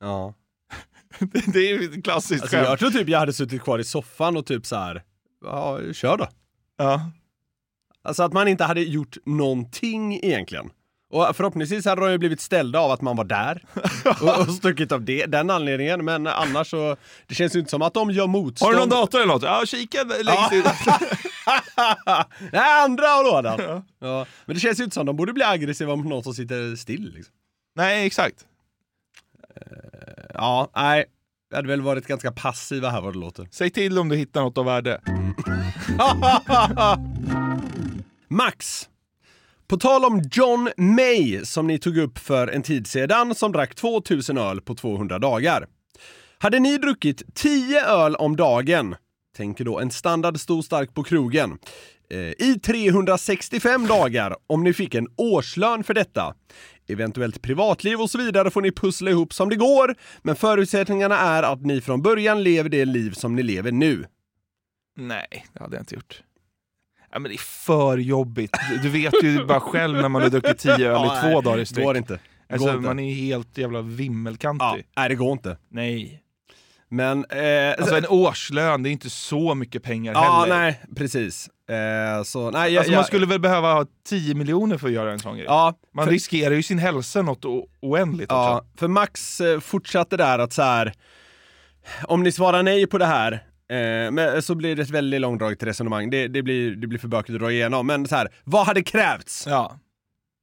Ja. 0.00 0.34
Det, 1.18 1.52
det 1.52 1.58
är 1.70 1.80
ju 1.82 2.02
klassiskt 2.02 2.42
Alltså, 2.42 2.56
skämt. 2.56 2.68
jag 2.68 2.78
tror 2.78 2.90
typ 2.90 3.08
jag 3.08 3.18
hade 3.18 3.32
suttit 3.32 3.62
kvar 3.62 3.78
i 3.78 3.84
soffan 3.84 4.36
och 4.36 4.46
typ 4.46 4.66
så 4.66 4.76
här. 4.76 5.02
Ja, 5.44 5.80
kör 5.92 6.16
då. 6.16 6.28
Ja. 6.76 7.10
Alltså 8.02 8.22
att 8.22 8.32
man 8.32 8.48
inte 8.48 8.64
hade 8.64 8.80
gjort 8.80 9.16
någonting 9.24 10.14
egentligen. 10.14 10.70
Och 11.10 11.36
förhoppningsvis 11.36 11.84
hade 11.84 12.00
de 12.00 12.10
ju 12.10 12.18
blivit 12.18 12.40
ställda 12.40 12.78
av 12.78 12.90
att 12.90 13.00
man 13.00 13.16
var 13.16 13.24
där 13.24 13.62
och, 14.22 14.40
och 14.40 14.54
stuckit 14.54 14.92
av 14.92 15.02
det, 15.02 15.26
den 15.26 15.50
anledningen. 15.50 16.04
Men 16.04 16.26
annars 16.26 16.70
så, 16.70 16.96
det 17.26 17.34
känns 17.34 17.56
ju 17.56 17.58
inte 17.58 17.70
som 17.70 17.82
att 17.82 17.94
de 17.94 18.10
gör 18.10 18.26
motstånd. 18.26 18.68
Har 18.68 18.72
du 18.72 18.78
någon 18.78 19.00
dator 19.00 19.18
eller 19.20 19.32
något? 19.32 19.42
Ja, 19.42 19.62
kika 19.66 20.02
längst 20.04 20.52
ut. 20.52 20.64
Nej, 22.52 22.82
andra 22.82 23.22
lådan! 23.22 23.84
Ja. 23.98 24.26
Men 24.46 24.54
det 24.54 24.60
känns 24.60 24.80
ju 24.80 24.84
inte 24.84 24.94
som 24.94 25.06
de 25.06 25.16
borde 25.16 25.32
bli 25.32 25.44
aggressiva 25.44 25.96
mot 25.96 26.06
någon 26.06 26.22
som 26.22 26.34
sitter 26.34 26.76
still. 26.76 27.12
Liksom. 27.14 27.34
Nej, 27.76 28.06
exakt. 28.06 28.46
Ja, 30.34 30.70
nej. 30.76 31.04
Vi 31.54 31.58
hade 31.58 31.68
väl 31.68 31.80
varit 31.80 32.06
ganska 32.06 32.32
passiva 32.32 32.90
här 32.90 33.00
vad 33.00 33.12
det 33.12 33.18
låter. 33.18 33.48
Säg 33.50 33.70
till 33.70 33.98
om 33.98 34.08
du 34.08 34.16
hittar 34.16 34.40
något 34.40 34.58
av 34.58 34.64
värde. 34.64 35.00
Max. 38.28 38.88
På 39.66 39.76
tal 39.76 40.04
om 40.04 40.22
John 40.32 40.70
May 40.76 41.44
som 41.44 41.66
ni 41.66 41.78
tog 41.78 41.98
upp 41.98 42.18
för 42.18 42.48
en 42.48 42.62
tid 42.62 42.86
sedan 42.86 43.34
som 43.34 43.52
drack 43.52 43.74
2000 43.74 44.38
öl 44.38 44.60
på 44.60 44.74
200 44.74 45.18
dagar. 45.18 45.66
Hade 46.38 46.58
ni 46.58 46.78
druckit 46.78 47.22
10 47.34 47.84
öl 47.84 48.16
om 48.16 48.36
dagen, 48.36 48.96
tänker 49.36 49.64
då 49.64 49.80
en 49.80 49.90
standard 49.90 50.40
stor 50.40 50.62
stark 50.62 50.94
på 50.94 51.02
krogen, 51.02 51.58
i 52.38 52.58
365 52.62 53.86
dagar 53.86 54.36
om 54.46 54.64
ni 54.64 54.72
fick 54.72 54.94
en 54.94 55.06
årslön 55.16 55.84
för 55.84 55.94
detta. 55.94 56.34
Eventuellt 56.88 57.42
privatliv 57.42 58.00
och 58.00 58.10
så 58.10 58.18
vidare 58.18 58.50
får 58.50 58.60
ni 58.62 58.72
pussla 58.72 59.10
ihop 59.10 59.32
som 59.34 59.48
det 59.48 59.56
går, 59.56 59.94
men 60.22 60.36
förutsättningarna 60.36 61.18
är 61.18 61.42
att 61.42 61.60
ni 61.62 61.80
från 61.80 62.02
början 62.02 62.42
lever 62.42 62.68
det 62.70 62.84
liv 62.84 63.10
som 63.12 63.34
ni 63.36 63.42
lever 63.42 63.72
nu. 63.72 64.04
Nej, 64.96 65.46
det 65.52 65.60
hade 65.60 65.76
jag 65.76 65.82
inte 65.82 65.94
gjort. 65.94 66.22
Ja, 67.12 67.18
men 67.18 67.28
det 67.30 67.34
är 67.34 67.38
för 67.38 67.98
jobbigt. 67.98 68.56
Du, 68.82 68.88
vet 68.88 69.14
ju 69.22 69.44
bara 69.44 69.60
själv 69.60 70.00
när 70.00 70.08
man 70.08 70.22
har 70.22 70.28
druckit 70.28 70.58
10 70.58 70.72
öl 70.74 71.06
i 71.06 71.20
två 71.22 71.40
dagar 71.40 71.58
i 71.58 71.66
sträck. 71.66 71.84
Går 71.84 71.96
inte. 71.96 72.18
Alltså, 72.48 72.66
går 72.66 72.76
inte. 72.76 72.86
man 72.88 72.98
är 72.98 73.14
ju 73.14 73.26
helt 73.26 73.58
jävla 73.58 73.82
vimmelkantig. 73.82 74.64
Ja, 74.66 74.76
nej, 74.96 75.08
det 75.08 75.14
går 75.14 75.32
inte. 75.32 75.56
Nej. 75.68 76.20
Men... 76.88 77.24
Eh, 77.24 77.70
Alltså 77.78 77.96
en 77.96 78.06
årslön, 78.08 78.82
det 78.82 78.88
är 78.88 78.90
inte 78.90 79.10
så 79.10 79.54
mycket 79.54 79.82
pengar 79.82 80.12
Ja, 80.12 80.40
heller. 80.40 80.58
nej, 80.58 80.80
precis. 80.96 81.50
Eh, 81.70 82.22
så, 82.24 82.50
nej, 82.50 82.72
jag, 82.72 82.78
Alltså 82.80 82.92
jag, 82.92 82.98
man 82.98 83.04
skulle 83.04 83.26
väl 83.26 83.40
behöva 83.40 83.72
ha 83.74 83.86
10 84.08 84.34
miljoner 84.34 84.78
för 84.78 84.86
att 84.86 84.92
göra 84.92 85.12
en 85.12 85.18
sån 85.18 85.34
grej. 85.36 85.44
Ja, 85.46 85.74
Man 85.94 86.04
för- 86.04 86.12
riskerar 86.12 86.54
ju 86.54 86.62
sin 86.62 86.78
hälsa 86.78 87.22
något 87.22 87.44
o- 87.44 87.68
oändligt 87.82 88.30
Ja, 88.30 88.56
också. 88.58 88.68
för 88.78 88.88
Max 88.88 89.40
eh, 89.40 89.60
fortsatte 89.60 90.16
där 90.16 90.38
att 90.38 90.52
så 90.52 90.62
här. 90.62 90.92
Om 92.04 92.22
ni 92.22 92.32
svarar 92.32 92.62
nej 92.62 92.86
på 92.86 92.98
det 92.98 93.06
här, 93.06 93.32
eh, 93.68 94.10
men, 94.10 94.42
så 94.42 94.54
blir 94.54 94.76
det 94.76 94.82
ett 94.82 94.90
väldigt 94.90 95.20
långdraget 95.20 95.62
resonemang. 95.62 96.10
Det, 96.10 96.28
det, 96.28 96.42
blir, 96.42 96.76
det 96.76 96.86
blir 96.86 96.98
för 96.98 97.08
bökigt 97.08 97.34
att 97.34 97.40
dra 97.40 97.52
igenom. 97.52 97.86
Men 97.86 98.06
så 98.08 98.16
här, 98.16 98.28
vad 98.44 98.66
hade 98.66 98.82
krävts? 98.82 99.46
Ja. 99.48 99.78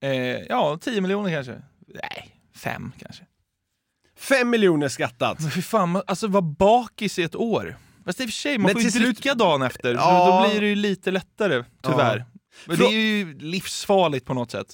Eh, 0.03 0.11
ja, 0.49 0.77
10 0.81 1.01
miljoner 1.01 1.29
kanske. 1.31 1.51
Nej, 1.87 2.35
fem 2.55 2.91
kanske. 2.99 3.23
Fem 4.17 4.49
miljoner 4.49 4.87
skattat. 4.87 5.39
Men 5.39 5.51
fy 5.51 5.61
fan, 5.61 6.01
alltså 6.07 6.27
vara 6.27 6.41
bakis 6.41 7.19
i 7.19 7.23
ett 7.23 7.35
år. 7.35 7.75
Fast 8.05 8.19
i 8.19 8.23
och 8.23 8.27
för 8.27 8.33
sig, 8.33 8.57
man 8.57 8.65
Men 8.65 8.71
får 8.73 8.81
ju 8.81 8.91
slut- 8.91 9.03
dricka 9.03 9.33
dagen 9.35 9.61
efter. 9.61 9.93
Ja. 9.93 10.41
Då 10.43 10.49
blir 10.49 10.61
det 10.61 10.67
ju 10.67 10.75
lite 10.75 11.11
lättare, 11.11 11.63
tyvärr. 11.83 12.17
Ja. 12.17 12.25
Men 12.67 12.77
det 12.77 12.85
är 12.85 12.91
ju 12.91 13.37
livsfarligt 13.39 14.25
på 14.25 14.33
något 14.33 14.51
sätt. 14.51 14.67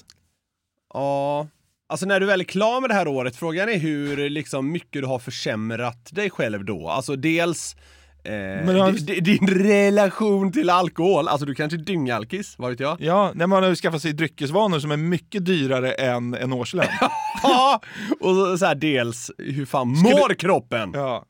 Ja. 0.94 1.46
Alltså 1.88 2.06
när 2.06 2.20
du 2.20 2.26
väl 2.26 2.40
är 2.40 2.44
klar 2.44 2.80
med 2.80 2.90
det 2.90 2.94
här 2.94 3.08
året, 3.08 3.36
frågan 3.36 3.68
är 3.68 3.78
hur 3.78 4.30
liksom, 4.30 4.72
mycket 4.72 5.02
du 5.02 5.06
har 5.06 5.18
försämrat 5.18 6.08
dig 6.14 6.30
själv 6.30 6.64
då. 6.64 6.88
Alltså 6.88 7.16
dels 7.16 7.76
eh, 8.24 8.32
har- 8.34 8.92
di- 8.92 9.20
di- 9.20 9.20
din 9.20 9.48
relation 9.48 10.52
till 10.52 10.70
alkohol. 10.70 11.28
Alltså 11.28 11.46
du 11.46 11.54
kanske 11.54 11.76
är 11.78 11.82
dyngalkis, 11.82 12.54
vad 12.58 12.70
vet 12.70 12.80
jag? 12.80 13.00
Ja, 13.00 13.32
när 13.34 13.46
man 13.46 13.62
har 13.62 13.74
skaffat 13.74 14.02
sig 14.02 14.12
dryckesvanor 14.12 14.78
som 14.80 14.90
är 14.90 14.96
mycket 14.96 15.44
dyrare 15.46 15.92
än 15.92 16.34
en 16.34 16.52
årslön. 16.52 16.86
Ja, 17.42 17.80
och 18.20 18.34
så, 18.34 18.58
så 18.58 18.66
här, 18.66 18.74
dels 18.74 19.30
hur 19.38 19.66
fan 19.66 19.88
mår 19.88 20.34
kroppen? 20.34 20.90
Ja. 20.94 21.24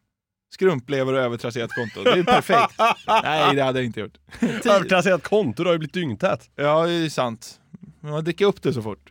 Skrumplever 0.50 1.12
och 1.12 1.18
övertrasserat 1.20 1.70
konto. 1.74 2.02
Det 2.04 2.10
är 2.18 2.22
perfekt. 2.24 2.74
Nej, 3.22 3.54
det 3.56 3.62
hade 3.62 3.78
jag 3.78 3.86
inte 3.86 4.00
gjort. 4.00 4.14
Övertrasserat 4.66 5.22
konto, 5.22 5.62
du 5.62 5.68
har 5.68 5.72
ju 5.74 5.78
blivit 5.78 5.94
dyngtät. 5.94 6.50
Ja, 6.56 6.86
det 6.86 6.92
är 6.92 7.08
sant. 7.08 7.60
Men 8.00 8.10
man 8.10 8.24
dricker 8.24 8.44
upp 8.44 8.62
det 8.62 8.72
så 8.72 8.82
fort. 8.82 9.10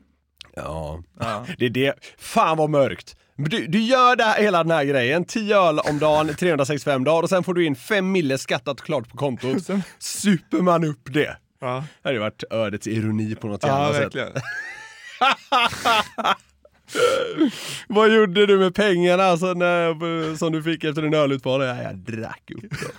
Ja. 0.55 1.03
Ja. 1.19 1.45
Det 1.57 1.65
är 1.65 1.69
det. 1.69 1.93
Fan 2.17 2.57
vad 2.57 2.69
mörkt. 2.69 3.15
Du, 3.35 3.67
du 3.67 3.79
gör 3.81 4.15
det 4.15 4.23
här, 4.23 4.41
hela 4.41 4.63
den 4.63 4.71
här 4.71 4.83
grejen, 4.83 5.25
10 5.25 5.57
öl 5.57 5.79
om 5.79 5.99
dagen, 5.99 6.35
365 6.35 7.03
dagar 7.03 7.23
och 7.23 7.29
sen 7.29 7.43
får 7.43 7.53
du 7.53 7.65
in 7.65 7.75
5 7.75 8.11
mille 8.11 8.37
skattat 8.37 8.81
klart 8.81 9.09
på 9.09 9.17
kontot. 9.17 9.63
Sen- 9.65 9.83
Super 9.99 10.57
man 10.61 10.83
upp 10.83 11.13
det. 11.13 11.37
Ja, 11.61 11.83
Det 12.01 12.09
hade 12.09 12.13
ju 12.15 12.19
varit 12.21 12.43
ödets 12.49 12.87
ironi 12.87 13.35
på 13.35 13.47
något 13.47 13.63
ja 13.63 13.93
jävla 13.93 14.09
sätt. 14.09 14.43
Vad 17.87 18.13
gjorde 18.13 18.45
du 18.45 18.57
med 18.57 18.75
pengarna 18.75 19.23
alltså, 19.23 19.53
när, 19.53 20.35
som 20.35 20.51
du 20.51 20.63
fick 20.63 20.83
efter 20.83 21.01
din 21.01 21.13
ölutmaning? 21.13 21.67
Ja, 21.67 21.81
jag 21.83 21.95
drack 21.97 22.51
upp 22.55 22.61
dem. 22.61 22.91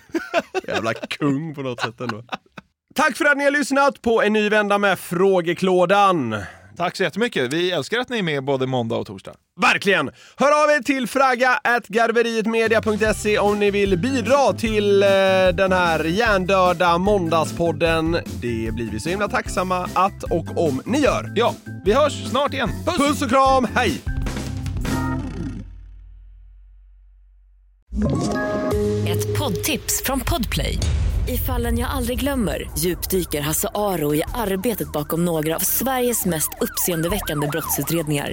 Jävla 0.69 0.95
kung 0.95 1.55
på 1.55 1.63
något 1.63 1.81
sätt 1.81 2.01
ändå. 2.01 2.25
Tack 2.95 3.17
för 3.17 3.25
att 3.25 3.37
ni 3.37 3.45
har 3.45 3.51
lyssnat 3.51 4.03
på 4.03 4.23
en 4.23 4.33
ny 4.33 4.49
vända 4.49 4.79
med 4.79 4.99
Frågeklådan. 4.99 6.37
Tack 6.77 6.97
så 6.97 7.03
jättemycket. 7.03 7.53
Vi 7.53 7.71
älskar 7.71 7.99
att 7.99 8.09
ni 8.09 8.19
är 8.19 8.23
med 8.23 8.45
både 8.45 8.67
måndag 8.67 8.97
och 8.97 9.07
torsdag. 9.07 9.35
Verkligen! 9.61 10.11
Hör 10.37 10.65
av 10.65 10.71
er 10.71 10.83
till 10.83 11.07
fragga.garverietmedia.se 11.07 13.39
om 13.39 13.59
ni 13.59 13.71
vill 13.71 13.99
bidra 13.99 14.53
till 14.53 15.03
eh, 15.03 15.09
den 15.55 15.73
här 15.73 16.05
hjärndöda 16.05 16.99
måndagspodden. 16.99 18.13
Det 18.13 18.75
blir 18.75 18.91
vi 18.93 19.01
så 19.01 19.09
himla 19.09 19.29
tacksamma 19.29 19.89
att 19.95 20.23
och 20.23 20.67
om 20.67 20.83
ni 20.87 21.01
gör. 21.01 21.33
Ja, 21.37 21.55
vi 21.85 21.93
hörs 21.93 22.31
snart 22.31 22.55
igen. 22.55 22.71
Puss! 22.87 22.99
Puss 22.99 23.23
och 23.23 23.29
kram, 23.29 23.67
hej! 23.75 24.01
Ett 29.09 29.39
poddtips 29.39 30.03
från 30.05 30.21
Podplay. 30.21 30.79
I 31.29 31.37
fallen 31.37 31.79
jag 31.79 31.91
aldrig 31.91 32.21
glömmer 32.21 32.71
djupdyker 32.79 33.41
Hasse 33.41 33.69
Aro 33.75 34.15
i 34.15 34.23
arbetet 34.35 34.93
bakom 34.93 35.25
några 35.25 35.57
av 35.57 35.61
Sveriges 35.61 36.25
mest 36.25 36.51
uppseendeväckande 36.61 37.47
brottsutredningar. 37.47 38.33